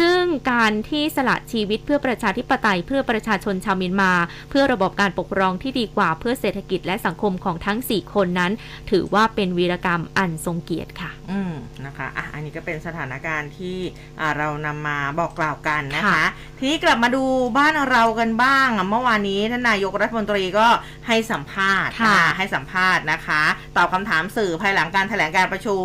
[0.00, 0.20] ซึ่ง
[0.52, 4.12] การที่สละชีวิตเพื่อประชาธิปไตยเพื่อประชาชนชาวเมียนมา
[4.50, 8.52] เพื่อระบบการปกครองที่ดีกว่าเพื่อเศรษฐกิจและสังคมของทั้ง 4 คนนั้น
[8.90, 11.52] ถือว่าเป็นวีรกรรมอันทรงเกียรติค่ะ อืม
[11.84, 13.78] นะคะอะอันนี้ก็เป็นสถานการณ์ที่
[14.20, 16.24] อ่าเรานำมาบอกกล่าวกันนะคะค่ะ
[16.58, 17.24] ทีนี้กลับมาดู
[17.58, 20.66] บ้านเรากันบ้างอะเมื่อวานนี้ท่านนายกรัฐมนตรีก็
[21.08, 23.42] ให้สัมภาษณ์ค่ะอ่าให้สัมภาษณ์นะคะ
[23.76, 25.84] ตอบคำถามสื่อภายหลังการแถลงการประชุม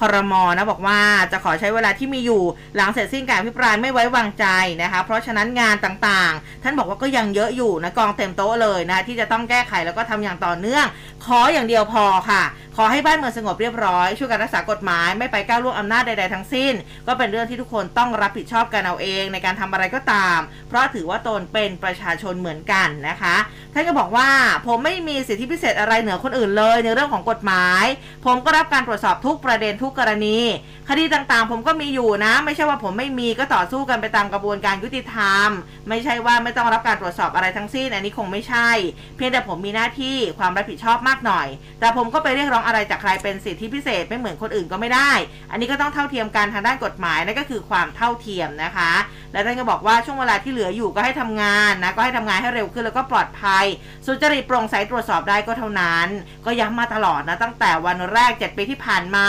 [0.00, 0.98] ครมนะบอกว่า
[1.32, 2.42] จะขอใช้เวลาที่มีอยู่
[2.76, 4.46] หลังเสร็จสิ้นการอภิปรายไม่ไว้วางใจ
[4.82, 10.86] นะคะ เพราะฉะนั้นงานต่างๆ ท่านบอกว่าก็ยังเยอะอยู่นะกองเต็มโต๊ะเลยนะที่จะต้องแก้ไขแล้วก็ทำอย่างต่อเนื่อง
[11.24, 12.42] ขออย่างเดียวพอค่ะ
[12.76, 16.74] ขอให้บ้านเมืองสงบเรียบร้อยช่วยกันรักษากฎหมายไม่ไปก้าวล่วงอำนาจใดๆทั้งสิ้น
[17.06, 20.38] ก็เป็นเรื่องที่ทุกคนต้องรับผิดชอบกันเอาเอง ในการทำอะไรก็ตาม
[20.68, 23.36] เพราะถือว่าตนเป็นประชาชนเหมือนกันนะคะ
[23.74, 24.28] ท่านก็บอกว่า
[24.66, 27.84] ผมไม่มีสิทธิพิเศษอะไรเหนือคนอื่นเลยในเรื่องของกฎหมาย
[28.26, 30.38] ผมก็รับการตรวจสอบทุกประเด็นทุกกรณี
[30.88, 35.48] คดีต่างๆ ผมก็มีอยู่นะ ไม่ใช่ว่าผมไม่มีก็ต่อสู้กันไปตามกระบวนการยุติธรรม
[35.88, 38.68] ไม่ใช่ว่าไม่ต้องรับการตรวจสอบอะไรทั้งสิ้นอันนี้คงไม่ใช่
[39.16, 41.46] เพียงแต่ผมมีหน้าที่ความรับผิดชอบมากหน่อย
[41.80, 45.12] แต่ผมก็ไปเรียกร้องอะไรจากใครเป็นสิทธิพิเศษไม่เหมือนคนอื่นก็ไม่ได้
[45.50, 48.92] อันนี้ก็ต้องเท่าเทียมกันทางด้านกฎหมายนั่นก็คือความเท่าเทียมนะคะ
[49.32, 53.64] และท่านก็บอกว่าช่วงเวลาที่เหลืออยู่ก็ให้ทำงานนะก็ให้ทำงานให้เร็วขึ้นแล้วก็ปลอดภัย
[54.06, 56.08] สุจริตโปร่งใสตรวจสอบได้ก็เท่านั้น
[56.46, 59.26] ก็ย้ำมาตลอดนะตั้งแต่วันแรก 7 ปีที่ผ่านมา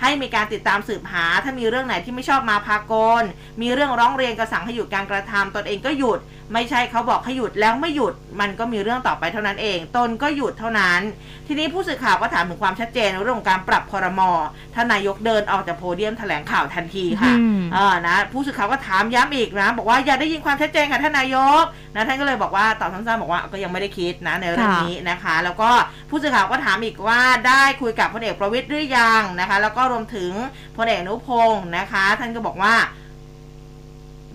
[0.00, 3.22] ให้มีการติดตามสืบหา ถ้ามีเรื่องไหนที่ไม่ชอบมาพากล
[3.60, 6.18] มีเรื่องร้องเรียนก็สั่งให้หยุดการกระทำตนเองก็หยุด
[6.52, 11.00] ไม่ใช่เขาบอกให้หยุดแล้วไม่หยุด มันก็มีเรื่องต่อไปเท่านั้นเอง ตนก็หยุดเท่านั้น
[11.46, 14.30] ทีนี้ผู้สื่อข่าวก็ถามถึงความชัดเจนในเรื่องของการปรับคอรมอ
[14.74, 25.70] ท่านนายกเดินออกจากโพเดียมแถลงข่าวทันทีค่ะอืมเออนะผู้สื่อข่าวก็ถามย้ำอีกนะ บอกว่าอยากได้ยินความชัดเจนค่ะท่านนายกนะท่านก็เลยบอกว่าตอบสั้นๆบอกว่าก็ยังไม่ได้คิดนะในเรื่องค่ะนี้นะคะ แล้วก็
[26.10, 30.32] ผู้สื่อข่าวก็ถามอีกว่าได้คุยกับพลเอกประวิตยหรือยังนะคะ แล้วก็รวมถึง
[30.76, 32.74] พลเอกอนุพงศ์นะคะ ท่านก็บอกว่า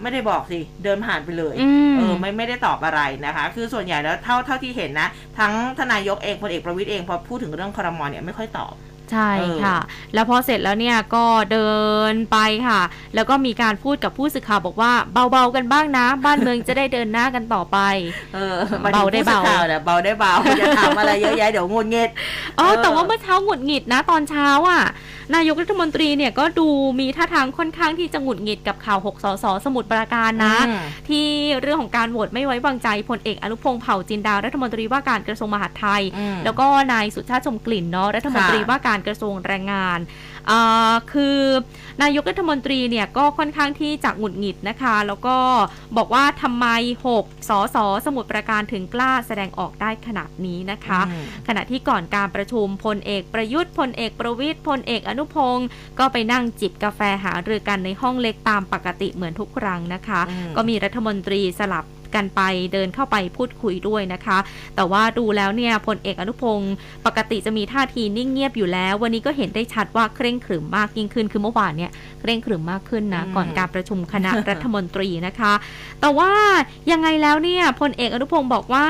[0.02, 5.08] ไม่ได้บอกสิเดินผ่านไปเลยอืมเออไม่ไม่ได้ตอบอะไรนะคะ คือส่วนใหญ่แล้วเท่าเท่าที่เห็นนะ
[5.40, 8.74] ทั้งทานนายกเองพลเอกประวิตยเองพอพูดถึงเรื่องครมเนี่ยไม่ค่อยตอบ
[9.12, 9.78] ใช่เออค่ะ
[10.14, 11.70] แล้วพอเสร็จแล้วเนี่ยก็เดิ
[12.12, 12.38] นไป
[12.68, 12.82] ค่ะ
[13.16, 14.92] แล้วก็มีการพูดกับผู้สื่อข่าวบอกว่า
[15.32, 17.78] เบาๆกันบ้างนะ บ้านเมืองจะได้เดินหน้ากันต่อไป
[18.34, 18.56] เออ
[18.94, 22.10] เบาได้เบาผู้สื่อข่วเนี่ยเบาได้เบาจะถามอะไรเยอะแยะเดี๋ยวงุนเงีย
[22.60, 24.84] อ๋อเออแต่ว่าเมื่อเช้าหงุดหงิดนะตอนเช้าอะ
[25.36, 26.68] นายกรัฐมนตรีเนี่ยก็ดู
[27.00, 30.80] มีท่าทางค่อนข้างที่จะหงุดหงิดกับข่าว 6 สสสมุทรปราการนะอืม
[31.10, 31.26] ที่
[31.62, 40.00] เรื่องของการโหวตไม่ไว้วางใจพลเอกอนุพงษ์เผ่าจินดารัฐมนตรีว่าการกระทรวงมหาดไทยอืมแล้วก็นายสุชาติชมกลิ่นเนาะรัฐมนตรีค่ะว่าการกระทรวงแรงงาน
[40.50, 41.38] อ่าคือ
[42.04, 45.38] นายกรัฐมนตรีเนี่ยก็ค่อนข้างที่จะหงุดหงิดนะคะ แล้วก็
[45.98, 46.68] บอกว่าทำไม
[47.14, 55.68] 6 สสสมุทรปราการถึงกล้าแสดงออกได้ขนาดนี้นะคะอืมขณะที่ก่อนการประชุมพลเอกประยุทธ์พลเอกประวิทย์พลเอกอนุพงศ์
[56.00, 61.86] ก็ไปนั่งจิบกาแฟหารือกันในห้องเล็กตามปกติเหมือนทุกครั้งนะคะอืมก็มีรัฐมนตรีสลับ
[62.16, 62.42] กันไป
[62.74, 64.38] เดินเข้าไปพูดคุยด้วยนะคะ
[64.76, 66.74] แต่ว่าดูแล้วเนี่ยพลเอกอนุพงศ์
[67.06, 71.92] ปกติจะมีท่าทีนิ่งเงียบอยู่แล้ว วันนี้ก็เห็นได้ชัดว่าเคร่งขรึมมากยิ่งขึ้นคือเมื่อวานเนี่ย
[72.22, 75.54] เคร่งขรึมมากขึ้นนะอืมก่อนการประชุมคณะรัฐมนตรีนะคะ
[76.02, 76.32] แต่ว่า
[76.92, 78.88] ยังไงแล้วเนี่ยพลเอกอนุพงศ์บอกว่า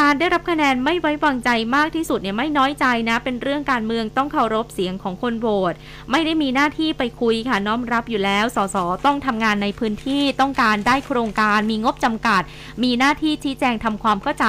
[0.00, 5.74] การได้รับคะแนนไม่ไว้วางใจมากที่สุดเนี่ยไม่น้อยใจนะ เป็นเรื่องการเมืองต้องเคารพเสียงของคนโหวต
[6.10, 8.76] ไม่ได้มีหน้าที่ไปคุยค่ะน้อมรับอยู่แล้วสส
[9.06, 12.42] ต้องทำงานในพื้นที่ต้องการได้โครงการมีงบจำกัด
[12.82, 14.46] มีหน้าที่ชี้แจงทำความเข้าใจ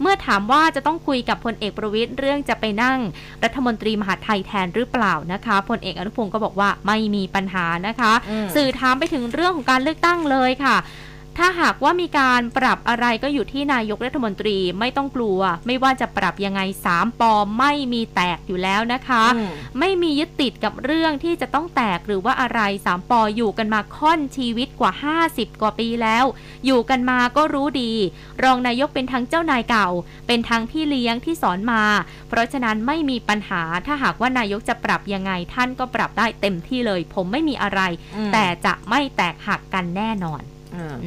[0.00, 2.98] เมื่อถามว่าจะต้องคุยกับพลเอกประวิตยเรื่องจะไปนั่ง
[3.44, 10.76] รัฐมนตรีมหาดไทยแทนหรือเปล่านะคะพลเอกอนุพงศ์ก็บอกว่าไม่มีปัญหานะคะอืมสื่อถามไปถึงเรื่องของการเลือกตั้งเลยค่ะ
[11.38, 16.60] ถ้าหากว่ามีการปรับอะไรก็อยู่ที่นายกรัฐมนตรีไม่ต้องกลัว ไม่ว่าจะปรับยังไง
[16.94, 24.92] 3ปอไม่มีแตกอยู่แล้วนะคะอืมไม่มียึดติดกับเรื่องที่จะต้องแตกหรือว่าอะไรสามปออยู่กันมาค่อนชีวิตกว่า
[25.26, 26.24] 50 กว่าปีแล้ว
[26.66, 27.92] อยู่กันมาก็รู้ดี
[28.42, 29.88] รองนายกเป็นทั้งเจ้านายเก่า
[30.26, 31.82] เป็นทั้งพี่เลี้ยงที่สอนมา
[32.28, 37.80] เพราะฉะนั้นไม่มีปัญหาถ้าหากว่านายกจะปรับยังไงท่านก็ปรับได้เต็มที่เลย ผมไม่มีอะไร
[38.16, 40.59] อืมแต่จะไม่แตกหักกันแน่นอนเออ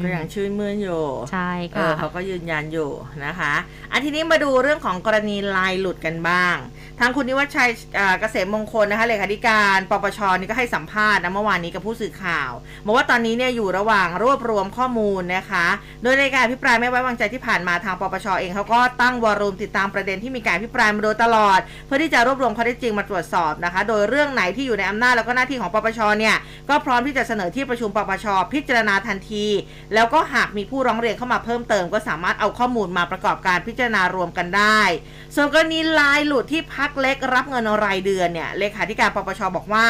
[0.03, 2.91] ก็ยังชื่นมื่นอยู่ใช่เอค่ะอเขาก็ยืนยันอยู่
[3.25, 3.53] นะคะ
[3.91, 6.55] อันทีนี้มาดูเรื่องของกรณีลายหลุดกันบ้าง
[6.99, 12.51] ทางคุณนิวัชชัยอ่าเกษมมงคลนะคะเลขาธิการปปชนี่ก็ให้สัมภาษณ์นะเมื่อวานนี้กับผู้สื่อข่าว
[12.85, 15.65] บอกว่าตอนนี้เนี่ยอยู่ระหว่างรวบรวมข้อมูลนะคะ
[16.03, 26.35] โดยในการอภิปรายไม่ไว้วางใจที่ผ่านมาทางปปชเองเขาก็ตั้งวอร์รุมติดตามประเด็นที่มีการอภิปรายมาโดยตลอด เพื่อที่จะรวบรวมข้อเท็จจริงมาตรวจสอบนะคะ โดยเรื่องไหนที่อยู่ในอำนาจแล้วก็หน้าที่ของปปชเนี่ย
[26.69, 29.45] ก็พร้อมที่จะเสนอที่ประชุมปปชพิจารณาทันที
[29.93, 34.81] แล้วก็หากมีผู้ร้องเรียนเข้ามาเพิ่มเติม ก็สามารถเอาข้อมูลมาประกอบการพิจารณารวมกันได้
[35.35, 39.85] ส่วนกรณีลายหลุดที่พักเล็กรับเงินรายเดือนเนี่ยเลขาธิการปปชบอกว่า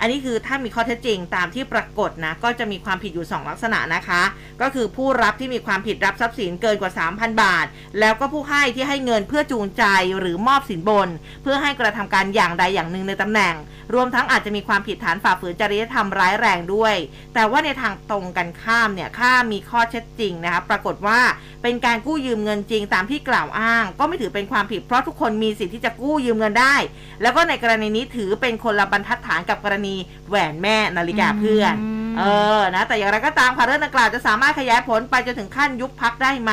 [0.00, 4.22] อันนี้คือถ้ามีข้อเท็จจริงตามที่ปรากฏนะก็จะมีความผิดอยู่ 2 ลักษณะนะคะ
[4.62, 7.66] ก็คือผู้รับที่มีความผิดรับทรัพย์สินเกินกว่า 3,000 บาท
[8.00, 9.84] แล้วก็ผู้ให้ที่ให้เงินเพื่อจูงใจ
[10.18, 11.08] หรือมอบสินบน
[11.42, 13.54] เพื่อให้กระทำการอย่างใดอย่างหนึ่งในตำแหน่ง
[13.94, 16.94] รวมทั้งอาจจะมีความผิดฐานฝ่าฝืนจริยธรรมร้ายแรงด้วย
[17.34, 21.20] แต่ว่าในทางตรงกันข้ามเนี่ยค่ามีข้อเท็จจริงนะคะปรากฏว่า
[21.62, 26.76] เป็นการกู้ยืมเงินจริงตามที่กล่าวอ้าง ก็ไม่ถือเป็นความผิดเพราะทุกคนมีสิทธิ์ที่จะกู้ยืมเงินได้
[27.22, 29.94] แล้วก็ในกรณีนี้ถือเป็นคนละบรรทัดฐานกับกรณี
[30.28, 32.24] แหวนแม่นาฬิกาเพื่อนอืมเอ
[32.58, 36.52] อ นะ แต่อย่างไรก็ตามค่ะเรื่องดังกล่าวจะสามารถขยายผลไปจนถึงขั้นยุบพักได้ไหม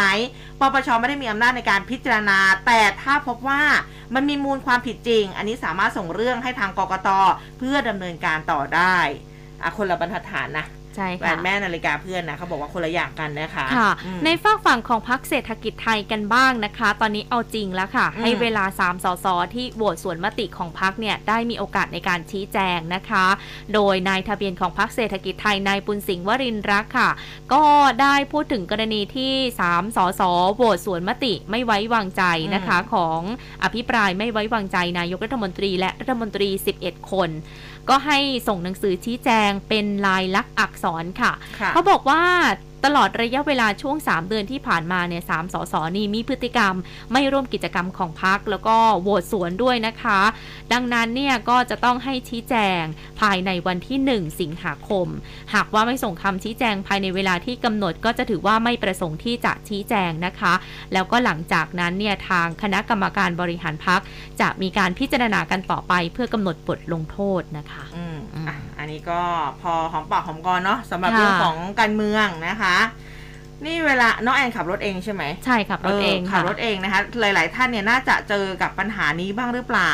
[0.60, 3.62] ปปชไม่ได้มีอำนาจในการพิจารณา แต่ถ้าพบว่า
[4.16, 7.10] มันมีมูลความผิดจริง อันนี้สามารถส่งเรื่องให้ทางกกต
[7.60, 8.98] เพื่อดำเนินการต่อได้
[9.64, 10.66] อะคนละบรรทัดฐานนะ
[10.96, 23.26] ใช่แหวค่ะนแม่นาฬิกาเพื่อนนะเขาบอกว่าคนละอย่างกันนะคะค่ะอืมในฝากฝั่งของพรรคเศรษฐกิจไทยกันบ้างนะคะ ตอนนี้เอาจริงแล้วค่ะอืมให้เวลา3สสที่โหวตส่วนมติของพรรคเนี่ยได้มีโอกาสในการชี้แจงนะคะ
[23.74, 27.10] โดยนายทะเบียนของพรรคเศรษฐกิจไทยนายปุณสิงห์วรินทร์รักษ์ค่ะ
[27.54, 27.64] ก็
[28.02, 29.34] ได้พูดถึงกรณีที่
[29.68, 30.22] 3สส
[30.56, 32.24] โหวตส่วนมติไม่ไว้วางใจ
[32.56, 33.20] นะคะ ของ
[33.64, 36.50] อภิปรายไม่ไว้วางใจนายกรัฐมนตรีและรัฐมนตรี
[36.82, 37.30] 11 คน
[37.90, 38.18] ก็ให้
[38.48, 42.22] ส่งหนังสือชี้แจงเป็นลายลักษณ์อักษรค่ะค่ะเขาบอกว่า
[42.86, 46.74] ตลอดระยะเวลาช่วง 3 เดือนที่ผ่านมาเนี่ยสามสสนี่มีพฤติกรรม
[47.12, 50.20] ไม่ร่วมกิจกรรมของพักแล้วก็โหวตสวนด้วยนะคะ
[50.74, 52.84] ดังนั้นเนี่ยก็จะต้องให้ชี้แจง
[53.22, 55.08] ภายในวันที่ 1 สิงหาคม
[55.54, 60.54] หากว่าไม่ส่งคำชี้แจงภายในเวลาที่กำหนดก็จะถือว่าไม่ประสงค์ที่จะชี้แจงนะคะ
[60.94, 64.02] แล้วก็หลังจากนั้นเนี่ยทางคณะกรรมการบริหารพัก
[64.42, 69.22] จะมีการพิจารณากันต่อไป เพื่อกำหนดบทลงโทษนะคะ อืมอืมอะอันนี้ก็
[69.62, 72.75] พอหอมปากหอมคอเนาะสำหรับค่ะเรื่องของการเมืองนะคะ
[73.66, 79.94] นี่เวลาน้องแอนขับรถเองใช่ไหมใช่ขับรถเองขัค่ะบรถเองนะคะ หลาย ๆ ท่านเนี่ยน่าจะเจอกับปัญหานี้บ้างหรือเปล่า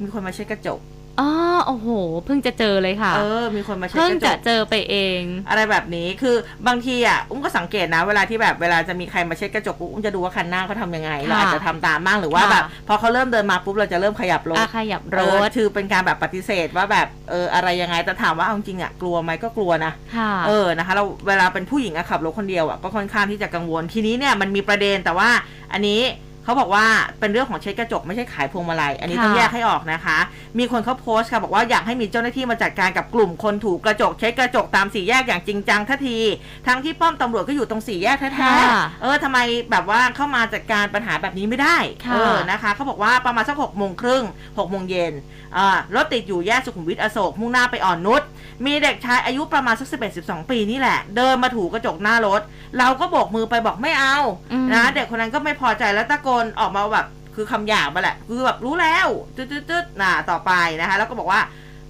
[0.00, 0.80] มีคนมาเช็ดกระจก
[1.20, 1.28] อ๋อ
[1.66, 1.88] โอ้โห
[2.24, 25.30] เพิ่งจะเจอเลยค่ะ เออ มีคนมาเช็ดเพิ่งกระจจะกเจอไปเอง อะไรแบบนี้คือบางทีอะอุ้มก็สังเกตนะเวลาที่แบบเวลาจะมีใครมาเช็ดกระจกปุ๊บอุ้มจะดูว่าคันหน้าเขาทำยังไงเราอาจจะทำตามบ้างหรือว่าค่ะแบบพอเขาเริ่มเดินมาปุ๊บเราจะเริ่มขยับรถอาขยับรเออถคือเป็นการแบบปฏิเสธว่าแบบเอออะไรยังไงแต่ถามว่าเอาจริงๆอะกลัวไหมก็กลัวนะค่ะเออนะคะ เราเวลาเป็นผู้หญิงอะขับรถคนเดียวอะก็ค่อนข้างที่จะกังวลทีนี้เนี่ยมันมีประเด็นแต่ว่า
[25.72, 26.00] อันนี้
[26.48, 26.86] เขาบอกว่า
[27.20, 30.18] เป็นเรื่องของเช็ดกระจกไม่ใช่ขายพวงมาลัย อันนี้ต้องค่ะแยกให้ออกนะคะ
[30.58, 36.18] มีคนเขาโพสต์ค่ะบอกว่าอยากให้มีเจ้าหน้าที่มาจัดการกับกลุ่มคนถูกกระจกเช็ดกระจกตามสี่แยกอย่างจริงจังทันที
[36.66, 39.38] ทั้งที่ป้อมตำรวจก็อยู่ตรงสี่แยกแท้ค่ะๆเออทำไม
[39.70, 44.24] แบบว่าเข้ามาจัดการปัญหาแบบนี้ไม่ได้ค่ะเออนะคะเขาบอกว่าประมาณสักหกโมงครึ่ง
[44.58, 45.12] หกโมงเย็น
[45.56, 48.22] อ่ารถติดอยู่แยกสุขุมวิทอโศกมุ่งหน้าไปอ่อนนุช
[48.66, 52.40] มีเด็กชายอายุประมาณสักสิบเอ็ดสิบสองปีนี่แหละ เดินมาถูกระจกหน้ารถ
[52.78, 54.16] เราก็โบกมือไปบอกไม่เอา
[54.52, 61.40] อืมนะเด็กคนนั้นก็ไม่พอใจแล้วตะโกนออกมาแบบคือคำหยาบมาแหละ คือแบบรู้แล้วตืดๆๆน่ะต่อไปนะคะ แล้วก็บอกว่า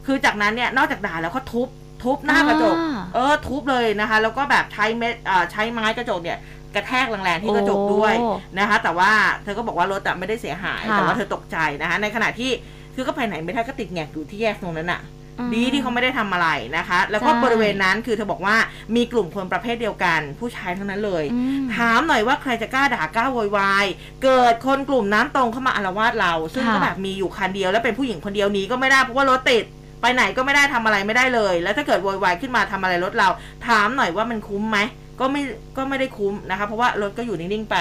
[0.06, 1.68] คือจากนั้นเนี่ยนอกจากด่าแล้วเขาทุบ
[2.04, 6.38] ทุบหน้ากระจกอ่าเออทุบเลยนะคะ แล้วก็แบบใช้เม็ดเอ่อใช้ไม้กระจกเนี่ย
[6.74, 9.10] กระแทกแรงๆที่กระจกด้วยโอ้นะคะ แต่ว่า
[9.42, 12.50] เธอก็บอกว่ารถอะไม่ได้เสียหายค่ะแต่ว่าเธอตกใจนะคะ ในขณะที่
[12.94, 15.17] คือก็ไปไหนไม่ได้ก็ติดแงกอยู่ที่แยกตรงนั้นอะอืม
[15.54, 18.56] ดีที่เขาไม่ได้ทำอะไรนะคะ แล้วก็ใช่บริเวณนั้นคือเธอบอกว่า
[18.96, 23.86] มีกลุ่มคนประเภทเดียวกัน ผู้ชายทั้งนั้นเลยอืมถามหน่อยว่าใครจะกล้าด่ากล้าโวยวาย
[24.24, 29.64] เกิดคนกลุ่มนั้นตรงเข้ามาอารวาสเรา ซึ่งค่ะก็แบบมีอยู่คันเดียวแล้วเป็นผู้หญิงคนเดียวหนี้ก็ไม่ได้เพราะว่ารถติด
[30.02, 33.28] ไปไหนก็ไม่ได้ทำอะไรไม่ได้เลย แล้วถ้าเกิดโวยวายขึ้นมาทำอะไรรถเรา
[33.68, 34.78] ถามหน่อยว่ามันคุ้มไหม
[35.20, 35.42] ก็ไม่
[35.76, 37.76] ก็ไม่ได้คุ้มนะคะ เพราะว่ารถก็อยู่นิ่งๆไป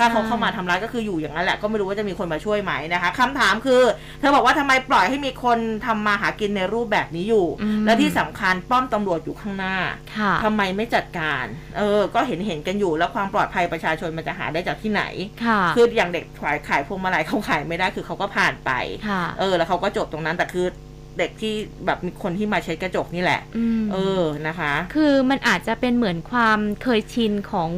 [0.00, 3.82] ถ้าเขาเข้ามาทำร้ายก็คืออยู่อย่างนั้นแหละ ก็ไม่รู้ว่าจะมีคนมาช่วยไหมนะคะคำถามคือ
[4.20, 9.76] เธอบอกว่าทำไมปล่อยให้มีคนทำมาหากินในรูปแบบนี้อยู่อืมและที่สำคัญป้อมตำรวจอยู่ข้างหน้า
[10.16, 11.44] ค่ะทำไมไม่จัดการ
[11.78, 15.02] เออ ก็เห็นเห็นกันอยู่แล้วความปลอดภัยประชาชนมันจะหาได้จากที่ไหน
[15.44, 18.70] ค่ะคืออย่างเด็กขายขายพวงมาลัยเขาขายไม่ได้คือเขาก็ผ่านไป
[19.08, 20.66] ค่ะเออ แล้วเขาก็จบตรงนั้นแต่คือ
[21.18, 21.54] เด็กที่
[21.86, 23.40] แบบมีคนที่มาเช็ดกระจกนี่แหละ
[23.80, 27.70] มเออนะคะ คือมันอาจจะเป็นเหมือนความเคยชินของ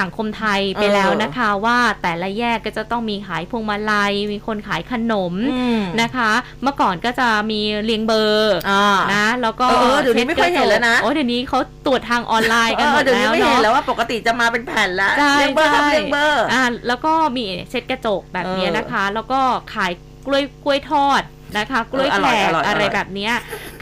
[0.00, 6.30] สังคมไทยไปเออแล้วนะคะ ว่าแต่ละแยกก็จะต้องมีขายพวงมาลัย มีคนขายขนมอืมนะคะ
[6.62, 19.40] เมื่อก่อนก็จะมีเรียงเบอร์อ่านะแล้วก็เออเดี๋ยวนี้ไม่ค่อยเห็นแล้วนะโอ้เดี๋ยวนี้เขาตรวจทางออนไลน์กันหมเออดเดี๋ยวแล้นี้วไม่เห็นเนาะแล้วว่าปกติจะมาเป็นแผ่นแล้วใช่เรียงเบอร์ครับใช่เรียงเบอร์อ่าแล้วก็มีเช็ดกระจกแบบนี้เออนะคะ แล้วก็
[19.74, 19.92] ขาย
[20.26, 21.22] กล้วยกล้วยทอด
[21.58, 23.32] นะคะ กล้วยเอออแขร่อยกอร่อยอะไรอร่อยแบบเนี้ย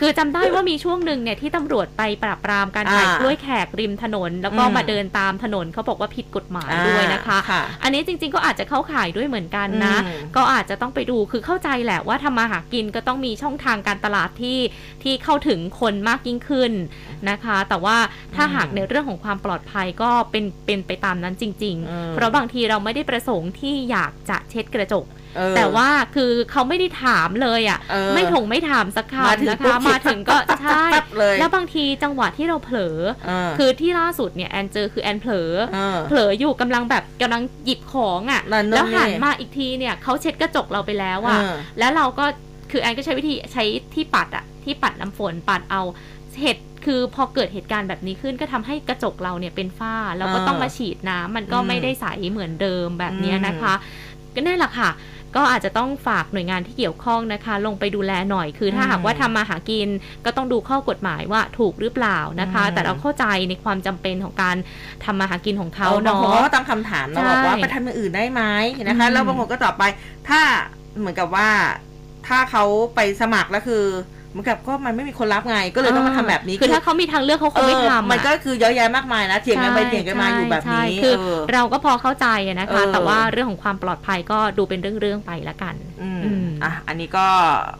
[0.01, 14.59] คือจำได้ว่ามีช่วงหนึ่งเนี่ยที่ตำรวจไปปราบปรามการอ่าขายกล้วยแขกริมถนน แล้วก็อืมมาเดินตามถนนเขาบอกว่าผิดกฎหมายอ่าด้วยนะคะค่ะอันนี้จริงๆก็อาจจะเข้าข่ายด้วยเหมือนกันนะอืมก็อาจจะต้องไปดูคือเข้าใจแหละว่าทำมาหากินก็ต้องมีช่องทางการตลาดที่
[15.03, 16.73] ที่เข้าถึงคนมากยิ่งขึ้น
[17.31, 17.97] นะคะ แต่ว่า
[18.35, 42.26] ถ้าอืมหากในเรื่องของความปลอดภัยก็เป็นเป็นไปตามนั้นจริงอืมๆเพราะบางทีเราไม่ได้ประสงค์ที่อยากจะเช็ดกระจกเออ แต่ว่าคือเขาไม่ได้ถามเลยอะเออไม่ถงไม่ถามสักมาถึคำงนะปุ๊คะบมาถึงก็ปั๊บใช่ปั๊บเลยแล้วบางทีจังหวะที่เราเผลอเออคือที่ล่าสุดเนี่ยแอนเจอคือแอนเผลอเออเผลออยู่กำลังแบบกำลังหยิบของอะนั่นนู่นแล้วหันนี่มาอีกทีเนี่ยเขาเช็ดกระจกเราไปแล้วอะเออแล้วเราก็
[42.70, 43.64] คือแอนก็ใช้วิธีใช้
[43.95, 45.82] ที่ปัดอะที่ปัดน้ำฝนปัดเอา
[46.41, 53.74] เหตุคือพอเกิดเหตุการณ์แบบนี้ขึ้นก็ทำให้กระจกเราเนี่ยเป็นฝ้าแล้วก็เออต้องมาฉีดน้ำมันก็อืมไม่ได้ใสเหมือนเดิมแบบเนี้ยอืมนะคะ
[54.34, 54.91] ก็นั่นแหละค่ะ
[55.37, 59.89] ก็อาจจะต้องฝากหน่วยงานที่เกี่ยวข้องนะคะ ลงไปดูแลหน่อย คือถ้าอืมหากว่าทำมาหากิน
[60.24, 64.57] ก็ต้องดูข้อกฎหมายว่าถูกหรือเปล่านะคะอืมแต่เราเข้าใจในความจำเป็นของการ
[65.05, 68.43] ทำมาหากินของเขาบางเนาคนก็ะตั้งคำถามนะใช่บอกว่าไปทำอย่างอื่นได้ไหม
[68.87, 69.85] นะคะอืมแล้วบางคนก็ตอบไป
[70.29, 70.41] ถ้า
[70.99, 71.49] เหมือนกับว่า
[72.29, 72.64] ถ้าเขา
[72.95, 87.26] ไปสมัครแล้วคือเห มือนกับก็มันไม่มีคนรับไงก็เลยต้องมาทำแบบนี้คือถ้าเขามีทางเลือกเขาคงไม่ทำเอออะมันก็คือเยอะแยะมากมายนะเถียงกันไปใช่เถียงกันมาอยู่แบบใช่นี้คือเออเราก็พอเข้าใจอะนะคะเออแต่ว่าเรื่องของความปลอดภัยก็ดูเป็นเรื่องๆไปละกันอืมอืมอะอันนี้ก็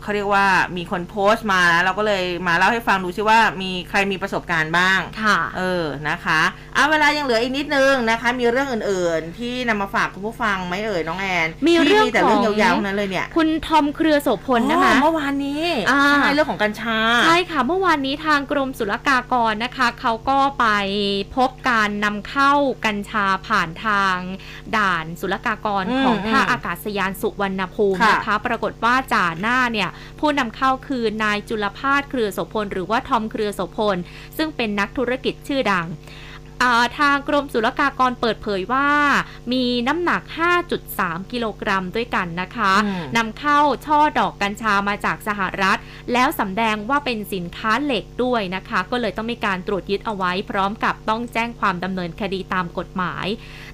[0.01, 0.45] เขาเรียกว่า
[0.77, 6.41] มีคนโพสต์มานะเราก็เลยมาเล่าให้ฟังดูซิว่ามีใครมีประสบการณ์บ้างค่ะเออนะคะ
[6.75, 20.65] เอาเวลายังเหลืออีกนิดนึงนะคะ มีเรื่องอื่นๆ ที่นำมาฝากคุณผู้ฟังไหมเอ่ยน้องแอนมีที่เรื่องมีแต่เรื่องของยาวๆทั้งนั้นเลยเนี่ย คุณทอมเครือโสพลนะคะอ๋อเมื่อวานนี้อ่าใช่เรื่องของกัญชา ใช่ค่ะเมื่อวานนี้ทางกรมศุลกากรนะคะ เขาก็ไป
[21.35, 22.53] พบการนำเข้า
[22.85, 24.17] กัญชาผ่านทาง
[24.77, 29.89] ด่านศุลกากรอืมของท่าอืมอากาศยานสุวรรณภูมิค่ะนะคะ ปรากฏว่าจ่าหน้าเนี่ย
[30.19, 33.97] ผู้นำเข้าคือนายจุลภาสเครือโสพลหรือว่าทอมเครือโสพล
[34.37, 36.28] ซึ่งเป็นนักธุรกิจชื่อดังอ่า
[36.99, 38.87] ทางกรมศุลกากรเปิดเผยว่า
[39.51, 40.21] มีน้ำหนัก
[40.77, 45.77] 5.3 กิโลกรัมด้วยกันนะคะอืมนำเข้าช่อดอกกัญชามาจากสหรัฐ
[46.13, 53.27] แล้วสำแดงว่าเป็นสินค้าเหล็กด้วยนะคะ ก็เลยต้องมีการตรวจยึดเอาไว้ พร้อมกับต้องแจ้งความดำเนินคดีตามกฎหมาย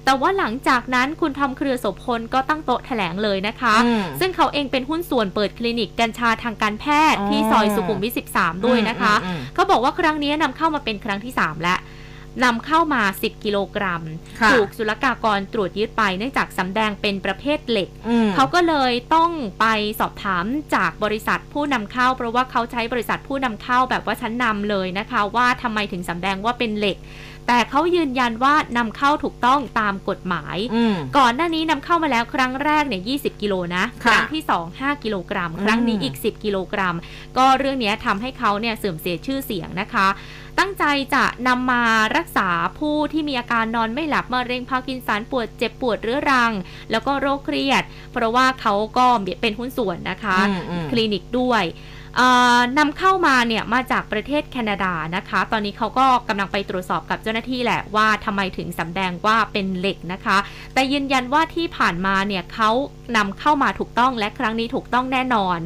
[0.04, 11.80] แต่ว่าหลังจากนั้นคุณทอมเครือโสพลก็ตั้งโต๊ะแถลงเลยนะคะอืมซึ่งเขาเองเป็นหุ้นส่วนเปิดคลินิกกัญชาทางการแพทย์อ๋อที่ซอยสุขุมวิท13 ด้วยนะคะอืมอืมเขาบอกว่าครั้งนี้นำเข้ามาเป็นครั้งที่ 3 แล้ว
[12.44, 14.02] นำเข้ามา 10 กิโลกรัม
[14.40, 19.30] ค่ะถูกศุลกากรตรวจยึดไปเนื่องจากสำแดงเป็นประเภทเหล็กอืมเขาก็เลยต้อง
[19.60, 19.66] ไป
[20.00, 26.98] สอบถามจากบริษัทผู้นำเข้า เพราะว่าเขาใช้บริษัทผู้นำเข้าแบบว่าชั้นนำเลยนะคะ ว่าทำไมถึงสำแดงว่าเป็นเหล็ก
[27.50, 36.96] แต่เขายืนยันว่านำเข้าถูกต้องตามกฎหมายอืมก่อนหน้านี้นำเข้ามาแล้วครั้งแรกเนี่ย20 กิโลนะคค่ะรั้งที่ 2 5 กิโลกรัม ครั้งนี้อืมอีก 10 กิโลกรัม
[37.36, 40.06] ก็เรื่องเนี้ยทำให้เขาเนี่ยเสื่อมเสียชื่อเสียงนะคะ
[40.58, 40.84] ตั้งใจ
[41.14, 41.82] จะนำมา
[42.16, 42.48] รักษา
[42.78, 46.52] ผู้ที่มีอาการนอนไม่หลับมะเร็งพาร์กินสันปวดเจ็บปวดเรื้อรัง
[46.90, 47.82] แล้วก็โรคเครียด
[48.12, 49.06] เพราะว่าเขาก็
[49.40, 51.64] เป็นหุ้นส่วนนะคะอืมอืมคลินิกด้วย
[52.16, 60.38] เอ่อนำเข้ามาเนี่ยมาจากประเทศแคนาดานะคะ ตอนนี้เขาก็กำลังไปตรวจสอบกับเจ้าหน้าที่แหละว่าทำไมถึงสำแดงว่าเป็นเหล็กนะคะ
[60.74, 62.70] แต่ยืนยันว่าที่ผ่านมาเนี่ยเขา
[63.16, 65.58] นำเข้ามาถูกต้องและครั้งนี้ถูกต้องแน่นอน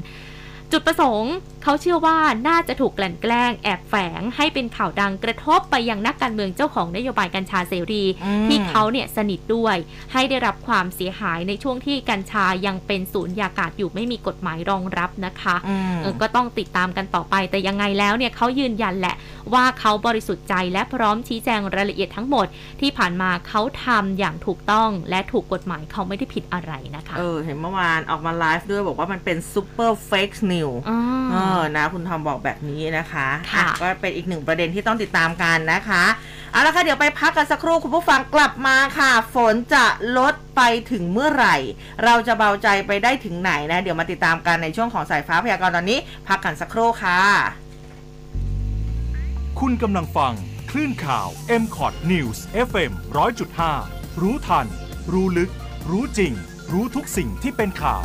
[0.72, 2.18] จุดประสงค์เขาเชื่อว่า
[2.48, 9.76] น่าจะถูกกลั่นแกล้งแอบแฝงให้เป็นข่าวดังกระทบไปยังนักการเมืองเจ้าของนโยบายกัญชาเสรีอืมที่เขาเนี่ยสนิทด้วย
[10.12, 19.16] ให้ได้รับความเสียหายในช่วงที่กัญชายังเป็นศูนย์ยากาศอยู่ไม่มีกฎหมายรองรับนะคะอืมเออก็ต้องติดตามกันต่อไป แต่ยังไงแล้วเนี่ยเขายืนยันแหละ
[19.54, 22.46] ว่าเขาบริสุทธิ์ใจและพร้อมชี้แจงรายละเอียดทั้งหมด
[22.80, 31.00] ที่ผ่านมาเขาทำอย่างถูกต้อง และถูกกฎหมายเขาไม่ได้ผิดอะไรนะคะเออเห็นเมื่อวานออกมาไลฟ์ด้วยบอกว่ามันเป็น super fake news อ่า
[31.30, 36.04] เออนะคุณทอมบอกแบบนี้นะคะค่ะอ่ก็เป็นอีกหนึ่งประเด็นที่ต้องติดตามกันนะคะ
[36.52, 39.84] เอาละค่ะเดี๋ยวไปพักกันสักครู่คุณผู้ฟังกลับมาค่ะ ฝนจะ
[40.18, 41.56] ลดไปถึงเมื่อไหร่
[42.04, 45.98] เราจะเบาใจไปได้ถึงไหนนะ เดี๋ยวมาติดตามกันในช่วงของสายฟ้าพยากรณ์ตอนนี้
[46.28, 47.20] พักกันสักครู่ค่ะ
[49.60, 50.32] คุณกำลังฟัง
[50.70, 51.28] คลื่นข่าว
[51.62, 52.38] m c o t News
[52.68, 52.92] FM
[53.56, 54.66] 100.5 รู้ทัน
[55.12, 55.50] รู้ลึก
[55.90, 56.32] รู้จริง
[56.72, 58.04] รู้ทุกสิ่งที่เป็นข่าว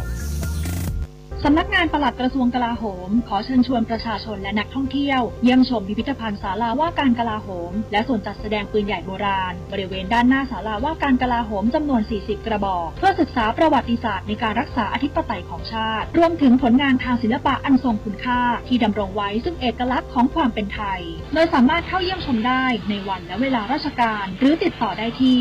[1.43, 21.01] สำนักงานปลัดกระทรวงกลาโหม ขอเชิญชวนประชาชนและนักท่องเที่ยว เยี่ยมชมพิพิธภัณฑ์ศาลาว่าการกลาโหม และส่วนจัดแสดงปืนใหญ่โบราณ บริเวณด้านหน้าศาลาว่าการกลาโหมจำนวน 40 กระบอก เพื่อศึกษาประวัติศาสตร์ในการรักษาอธิปไตยของชาติ รวมถึงผลงานทางศิลปะอันทรงคุณค่า ที่ดำรงไว้ซึ่งเอกลักษณ์ของความเป็นไทย
[21.33, 25.37] โดยสามารถเข้าเยี่ยมชมได้ในวันและเวลาราชการ หรือติดต่อได้ที่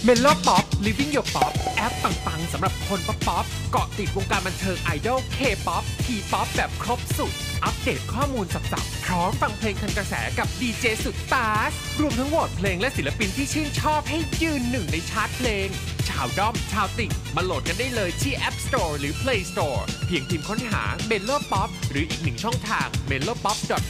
[0.06, 7.34] Melo Pop Living Your Pop แอปปังๆสำหรับคน pop pop เกาะติดวงการบันเทิงไอดอล K-pop T-pop แบบครบสุด
[7.64, 11.72] อัปเดตข้อมูลสับๆพร้อมฟังเพลงทันกระแสกับดีเจสุดตาส
[12.02, 15.68] รวมทั้งโหวตเพลงและศิลปินที่ชื่นชอบให้ยืนหนึ่งในชาร์ตเพลง
[16.10, 23.18] ชาวด้อมชาวติ่งมาโหลดกันได้เลยที่ App Store หรือ Play Store เพียงพิมพ์ค้นหา m e l o Pop หรืออีกหนึ่งช่องทาง m e
[23.28, 23.84] l o p o p m c o t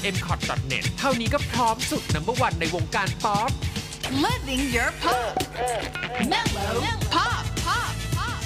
[0.72, 3.50] n e t เท่านี้ก็พร้อมสุดนัมเบอร์วันในวงการป๊อป
[4.12, 5.38] Living your pop.
[6.28, 7.46] Mellow pop.
[7.64, 7.94] Pop.
[8.18, 8.44] Pop.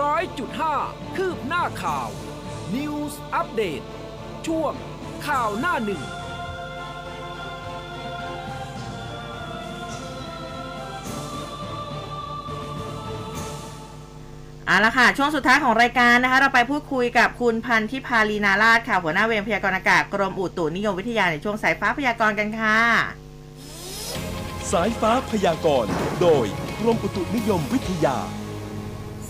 [0.00, 0.74] ร้อยจุดห้า
[1.16, 2.08] คืบหน้าข่าว
[2.76, 3.84] News Update
[4.46, 4.72] ช่วง
[5.26, 6.02] ข่าวหน้าหนึ่ง
[14.68, 22.78] เอาละค่ะ ช่วงสุดท้ายของรายการนะคะ เราไปพูดคุยกับคุณพันธิพาลีนาราชค่ะ หัวหน้าเวรพยากรณ์อากาศกรมอุตุนิยมวิทยาในช่วงสายฟ้าพยากรณ์กันค่ะ
[24.72, 26.46] สายฟ้าพยากรณ์โดย
[26.80, 28.16] กรมอุตุนิยมวิทยา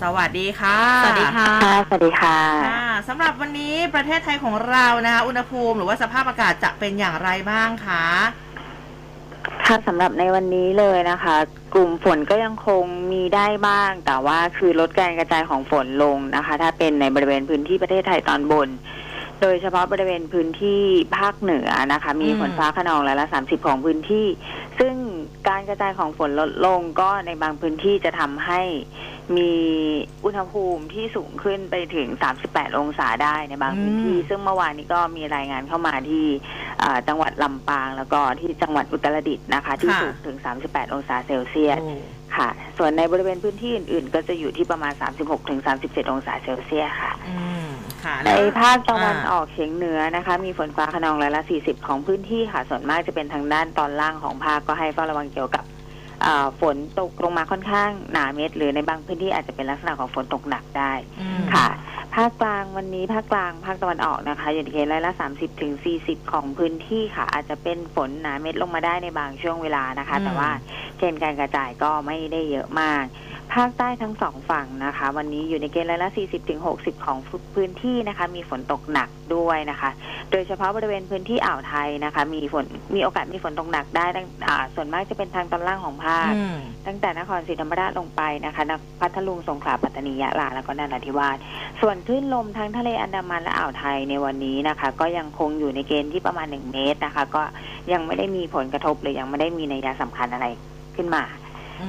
[0.00, 8.06] สวัสดีค่ะ สวัสดีค่ะค่ะสวัสดีค่ะค่ะสำหรับวันนี้ประเทศไทยของเรานะคะ อุณหภูมิหรือว่าสภาพอากาศจะเป็นอย่างไรบ้างคะ
[9.66, 11.36] ค่ะสำหรับในวันนี้เลยนะคะ
[11.74, 18.68] กลุ่มฝนก็ยังคงมีได้บ้าง แต่ว่าคือลดการกระจายของฝนลงนะคะ ถ้าเป็นในบริเวณพื้นที่ประเทศไทยตอนบน
[19.42, 20.82] โดยเฉพาะบริเวณพื้นที่
[21.16, 24.26] ภาคเหนือนะคะ มีอืมฝนฟ้าขนองร้อยละสามสิบของพื้นที่
[24.78, 24.94] ซึ่ง
[25.48, 28.62] การกระจายของฝนลดลงก็ในบางพื้นที่จะทำให้
[29.36, 29.52] มี
[30.24, 32.08] อุณหภูมิที่สูงขึ้นไปถึง
[32.44, 36.24] 38 องศาได้ในบางพื้นที่ ซึ่งเมื่อวานนี้ก็มีรายงานเข้ามาที่
[36.82, 40.36] อ่าจังหวัดลำปางแล้วก็ที่จังหวัดอุตรดิตถ์นะคะ ที่ค่ะสูงถึง
[40.66, 41.96] 38 องศาเซลเซียสโอ้
[42.36, 44.92] ค่ะ ส่วนในบริเวณพื้นที่อื่น ๆ ก็จะอยู่ที่ประมาณ
[45.22, 47.67] 36ถึง37 องศาเซลเซียสค่ะอืม
[48.04, 55.77] ค่ะในภาคตะวันอ่าออกเฉียงเหนือนะคะ มีฝนฟ้าขนองร้อยละ40ของพื้นที่ค่ะส่วนมากจะเป็นทางด้านตอนล่างของภาคก็ให้เฝ้าระวังเกี่ยวกับอ่า
[56.60, 61.68] ฝนตกลงมาค่อนข้างหนาเม็ดหรือในบางพื้นที่อาจจะเป็นลักษณะของฝนตกหนักได้อืมค่ะ
[62.14, 70.50] ภาคกลางวันนี้ภาคกลางภาคตะวันออกนะคะ อยู่ในเกณฑ์ร้อยละสามสิบถึงสี่สิบของพื้นที่ค่ะ อาจจะเป็นฝนหนาเม็ดลงมาได้ในบางช่วงเวลานะคะอืมแต่ว่า
[70.98, 73.04] เกณฑ์การกระจายก็ไม่ได้เยอะมาก
[73.54, 77.18] ภาคใต้ทั้งสองฝั่งนะคะ วันนี้อยู่ในเกณฑ์ร้อยละ40ถึง60 ของ
[77.54, 79.90] พื้นที่นะคะ มีฝนตกหนักด้วยนะคะ
[80.30, 82.64] โดยเฉพาะบริเวณพื้นที่อ่าวไทยนะคะ มีฝน
[82.94, 86.32] มีโอกาสมีฝนตกหนักได้ตั้งอ่าส่วนมากจะเป็นทางตอนล่างของภาค
[86.86, 91.36] ตั้งแต่นครศรีธรรมราชลงไปนะคะนพัทลุงสงขลาปัตตานียะลาแล้วก็นราธิวาส
[91.80, 97.42] ส่วนคลื่นลมทั้งทะเลอันดามันและอ่าวไทยในวันนี้นะคะ ก็ยังคงอยู่ในเกณฑ์ที่ประมาณหนึ่งเมตรนะคะ ก็
[97.92, 100.46] ยังไม่ได้มีผลกระทบหรือยังไม่ได้มีนัยสำคัญอะไร
[100.96, 101.22] ขึ้นมา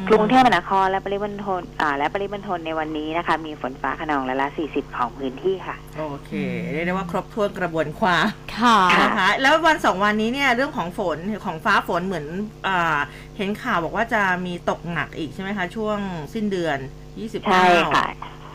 [0.09, 6.31] กรุงเทพมหานครและปริมณฑลอ่า และปริมณฑลในวันนี้นะคะ มีฝนฟ้าขนองร้อยละ 40 ของพื้นที่ค่ะ โอเค
[6.71, 8.25] เรียกได้ว่าครบถ้วนกระบวนความ
[8.57, 12.25] ค่ะนะคะแล้ววันสองวันนี้เนี่ยเรื่องของฝนของฟ้าฝนเหมือน
[12.67, 12.99] อา
[13.37, 15.97] เห็นข่าวบอกว่าจะมีตกหนักอีกใช่ไหมคะ ช่วง
[16.33, 16.77] สิ้นเดือน
[17.15, 18.05] 29ใช่ค่ะ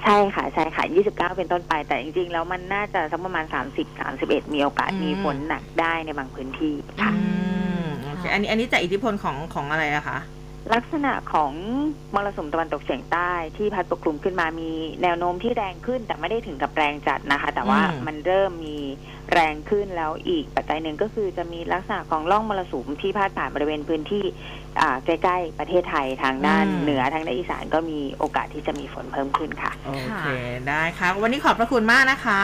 [0.03, 3.45] ใช่ค่ะใช่ค่ะ 29 เป็นต้นไป แต่จริงๆ แล้วมันน่าจะสักประมาณ
[3.77, 7.13] 30 31 มีโอกาสอืมมีฝนหนักได้ในบางพื้นที่อืค่ะ
[7.83, 10.19] มโอเคอันนี้อันนี้จากอิทธิพลของของอะไรอะคะ
[10.73, 11.53] ลักษณะของ
[12.15, 14.71] มรสุมตะวันตกเฉียงใต้ที่พัดปกคลุมขึ้นมามี
[15.03, 18.79] แนวโน้มที่แรงขึ้นแต่ไม่ได้ถึงกับแรงจัดนะคะ แต่ว่าอืม มันเริ่มมี
[19.33, 24.25] แรงขึ้นแล้วอีกปัจจัยหนึ่งก็คือจะมีลักษณะของร่องมรสุมที่พาดผ่านบริเวณพื้นที่
[24.81, 30.27] อ่าใกล้ๆประเทศไทยทางด้านเหนือทางด้านอีสานก็มีโอกาสที่จะมีฝนเพิ่มขึ้นค่ะ โอเค
[30.69, 32.43] ได้ค่ะ วันนี้ขอบพระคุณมากนะคะ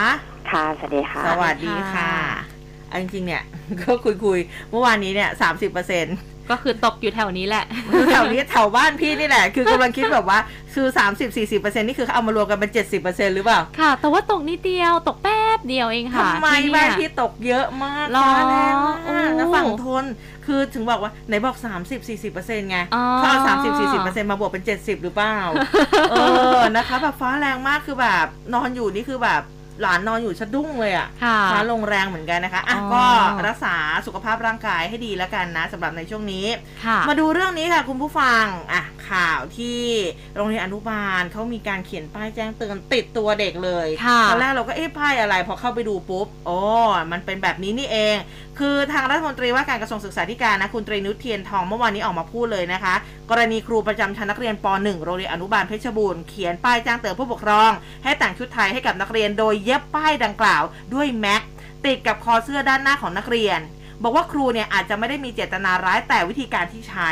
[0.51, 2.60] ค่ะสวัสดีค่ะ สวัสดีค่ะ
[2.91, 3.43] อันจริงๆเนี่ย
[3.81, 6.17] ก็คุยคุยๆเมื่อวานนี้เนี่ยสามสิบเปอร์เซ็นต์
[6.51, 7.65] ก็คือตกอยู่แถวนี้แหละ
[8.11, 10.39] แถวนี้แถวบ้านพี่นี่แหละ คือกำลังคิดแบบว่า
[10.73, 20.05] คือสามสิบสี่สิบเปอร์เซ็นต์นี่คือเขาเอามารวมกันเป็นเจ็ดสิบเปอร์เซ็นต์หรือเปล่า ค่ะ แต่ว่าตกนิดเดียวตกแป๊บเดียวเองค่ะทำไมที่บ้านเนี่ยพี่ตกเยอะมากหรอฟ้าแรงมากโอ้นะฝั่งทน
[20.45, 25.37] คือถึงบอกว่าไหนบอก30 40เปอร์เซ็นต์ไงอ๋อเขาเอา30 40เปอร์เซ็นต์มาบวกเป็น70หรือเปล่า
[26.11, 26.15] เอ
[26.57, 29.41] อนะคะแบบฟ้าแรงมากคือแบบนอนอยู่นี่คือแบบ
[29.81, 33.07] หลานนอนอยู่สะดุ้งเลยอะค่ะฟ้าลงแรงเหมือนกันนะคะอะอ๋อ
[33.37, 36.45] ก็รักษาสุขภาพร่างกายให้ดีแล้วกันนะสำหรับในช่วงนี้
[36.85, 39.81] ค่ะมาดูเรื่องนี้ค่ะคุณผู้ฟังอะข่าวที่
[40.35, 46.59] โรงเรียนอนุบาลเขามีการเขียนป้ายแจ้งเตือนติดตัวเด็กเลยค่ะตอนแรกเราก็เอ๊ะป้ายอะไรพอเข้าไปดูปุ๊บโอ้
[47.11, 48.15] มันเป็นแบบนี้นี่เอง
[48.65, 52.95] คือทางรัฐมนตรีว่าการกระทรวงศึกษาธิการนะคุณตรีนุชเทียนทองเมื่อวานนี้ออกมาพูดเลยนะคะ
[53.29, 57.71] กรณีครูประจำชั้นนักเรียนป .1 โรงเรียนอนุบาลเพชรบูรณ์เขียนป้ายแจ้งเตือนผู้ปกครอง
[58.03, 61.41] ให้แต่งชุดไทยให้กับนักเรียนโดยเย็บป้ายดังกล่าว ด้วยแม็ก
[61.85, 63.59] ติดกับคอเสื้อด้านหน้าของนักเรียน
[64.03, 67.09] บอกว่าครูเนี่ยอาจจะไม่ได้มีเจตนาร้ายแต่วิธีการที่ใช้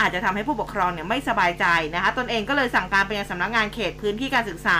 [0.00, 4.78] อาจจะทำให้ผู้ปกครองเนี่ยไม่สบายใจนะคะตนเองก็เลยสั่งการไปยังสำนักงานเขตพื้นที่การศึกษา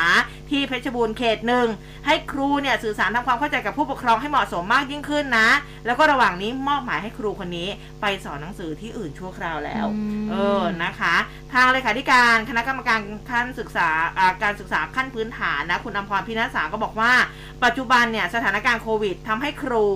[0.50, 1.66] ที่เพชรบูรณ์เขตหนึ่ง
[2.07, 5.48] ให้ครูเนี่ยสื่อสารทำความเข้าใจกับผู้ปกครองให้เหมาะสมมากยิ่งขึ้นนะ
[5.86, 7.68] แล้วก็ระหว่างนี้มอบหมายให้ครูคนนี้
[8.00, 11.14] ไปสอนหนังสือที่อื่นชั่วคราวแล้วอืมเออนะคะ
[11.52, 13.00] ทางเลขาธิการคณะกรรมการ
[13.30, 13.88] ขั้นศึกษา
[14.18, 17.12] อ่าการศึกษาขั้นพื้นฐานนะคุณอมพรพินัสสาก็บอกว่า
[17.64, 19.86] ปัจจุบันเนี่ยสถานการณ์โควิดทำให้ครู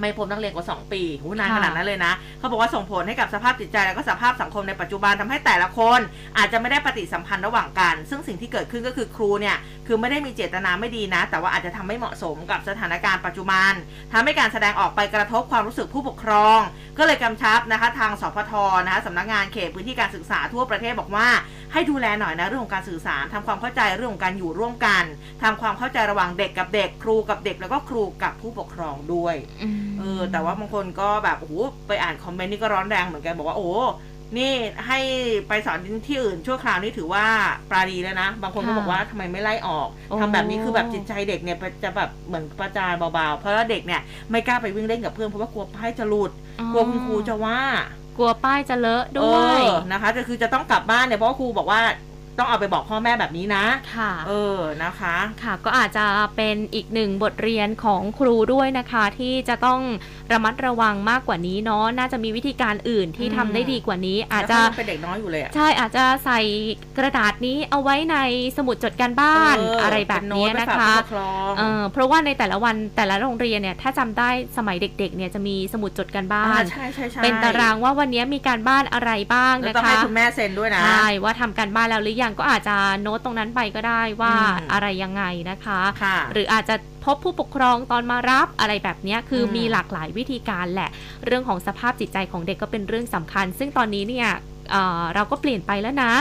[0.00, 6.00] ไม่พบนักเรียนกว่า 2 ปีหูนานค่ะขนาดนั้นเลยนะ เขาบอกว่าส่งผลให้กับสภาพจิตใจและก็สภาพสังคมในปัจจุบันทำให้แต่ละคน
[6.38, 13.72] อาจจะไม่ได้ปฏิสัมพันธ์ระหว่างกัน ซึ่งสิ่งที่เกิดขึ้นก็คือครูเนี่ยคือไม่ได้มีเจตนาไม่ดีนะ แต่ว่าอาจจะทำไม่เหมาะสมกับสถานการณ์ปัจจุบัน
[14.12, 16.60] ทำให้การแสดงออกไปกระทบความรู้สึกผู้ปกครอง
[16.98, 18.52] ก็เลยกำชับนะคะทางสพท
[18.84, 21.28] นะคะสำนักงานเขตพื้นที่การศึกษาทั่วประเทศบอกว่า
[21.72, 25.04] ให้ดูแลหน่อยนะเรื่องของการสื่อสารทำความเข้าใจเรื่องของการอยู่ร่วมกัน
[25.42, 31.54] ทำความเข้าใจระหว่างเด็กกับเด็กครูกับเด็กแล้วก็ครูกับผู้ปกครองด้วยอืมเออแต่ว่าบางคนก็แบบโอ้โห
[31.86, 33.72] ไปอ่านคอมเมนต์นี่ก็ร้อนแรงเหมือนกันบอกว่าโอ้โห
[34.38, 34.52] นี่
[34.86, 34.98] ให้
[35.48, 37.24] ไปสอนที่อื่นชั่วคราวนี่ถือว่า
[37.70, 46.30] ปราดีแล้วนะ บางคนก็ค่ะบอกว่าทำไมไม่ไล่ออกโอ้ทำแบบนี้คือแบบจิตใจเด็กเนี่ยจะแบบเหมือนประจานเบาๆ เพราะว่าเด็กเนี่ยไม่กล้าไปวิ่งเล่นกับเพื่อนเพราะว่ากลัวป้ายจะหลุด
[46.72, 47.60] กลัวคุณครูจะว่า
[48.18, 51.80] กลัวป้ายจะเลอะด้วยเออนะคะจะคือจะต้องกลับบ้านเนี่ยเพราะว่าครูบอกว่า
[52.38, 53.64] ต้องเอาไปบอกพ่อแม่แบบนี้นะ
[53.96, 56.06] ค่ะ เออ นะคะ ค่ะ ก็อาจจะ
[56.36, 59.80] เป็นอีกหนึ่งบทเรียนของครูด้วยนะคะ ที่จะต้อง
[60.32, 66.40] ระมัดระวังมากกว่านี้เนาะ น่าจะมีวิธีการอื่นที่อืมทำได้ดีกว่านี้ อาจจะแล้วเขายังเป็นเด็กน้อยอยู่เลยอะใช่ อาจจะใส่
[66.98, 68.16] กระดาษนี้เอาไว้ใน
[68.56, 90.90] สมุดจดการบ้านเอะไรแบบนี้เป็นะโตคะไปฝากผู้ปกครองเออเพราะว่าในแต่ละวันแต่ละโรงเรียนเนี่ย ถ้าจำได้สมัยเด็ก ๆ เนี่ยจะมีสมุดจดการบ้านอ่าใช่ใช่ใช่เป็นตารางว่าวันนี้มีการบ้านอะไรบ้างแล้วนะต้องคะให้คุณแม่เซ็นด้วยนะ ใช่ ว่าทำการบ้านแล้วหรือยังก็อาจจะโน้ตตรงนั้นไปก็ได้ว่าอืมอะไรยังไงนะคะค่ะหรืออาจจะพบผู้ปกครองตอนมารับอะไรแบบเนี้ยคืออมมีหลากหลายวิธีการแหละ
[91.26, 94.28] เรื่องของสภาพจิตใจของเด็กก็เป็นเรื่องสำคัญ ซึ่งตอนนี้เนี่ย
[94.70, 96.12] เอ่อเราก็เปลี่ยนไปแล้วนะ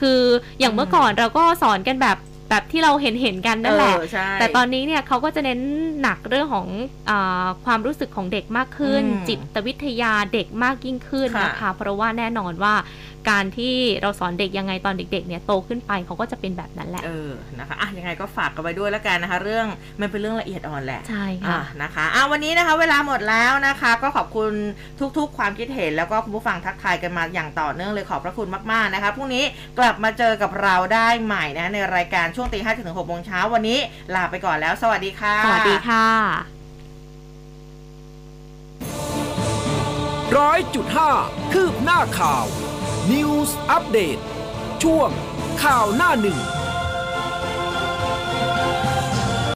[0.00, 0.20] คือ
[0.60, 2.18] อย่างเมื่อก่อนเราก็สอนกันแบบ
[2.50, 5.60] แแบบที่เราเห็นเห็นๆกันนั่นแหละเออใช่แต่ตอนนี้เนี่ยเขาก็จะเน้น
[6.02, 6.68] หนักเรื่องของ
[7.10, 12.74] อาความรู้สึกของเด็กมากขึ้นอืมจิตวิทยาเด็กมากยิ่งขึ้นค่ะนะคะ เพราะว่าแน่นอนว่า
[13.30, 19.66] การที่เราสอนเด็กยังไงตอนเด็กๆเนี่ยโตขึ้นไปเขาก็จะเป็นแบบนั้นแหละเออนะคะอะยังไงก็ฝากกันไว้ด้วยแล้วกันนะคะ เรื่อง
[20.00, 24.52] มันเป็นเรื่องละเอียดอ่อนแหละใช่อะค่ะนะคะอะวันนี้นะคะเวลาหมดแล้วนะคะ ก็ขอบคุณ
[25.18, 29.44] ทุกๆ ความคิดเห็นแล้วก็คุณผู้ฟังทักทายกันมาอย่างต่อเนื่องเลยขอบพระคุณมากๆนะคะพรุ่งนี้
[29.78, 33.78] กลับมาเจอกับเราได้ใหม่นะในรายการช่วงตีห้าถึงหกโมงเช้าวันนี้
[34.14, 36.06] ลาไปก่อนแล้ว สวัสดีค่ะ สวัสดีค่ะ
[40.38, 41.10] ร้อยจุดห้า
[41.52, 42.46] คืบหน้าข่าว
[43.12, 44.22] News Update
[44.82, 45.10] ช่วง
[45.62, 46.38] ข่าวหน้าหนึ่ง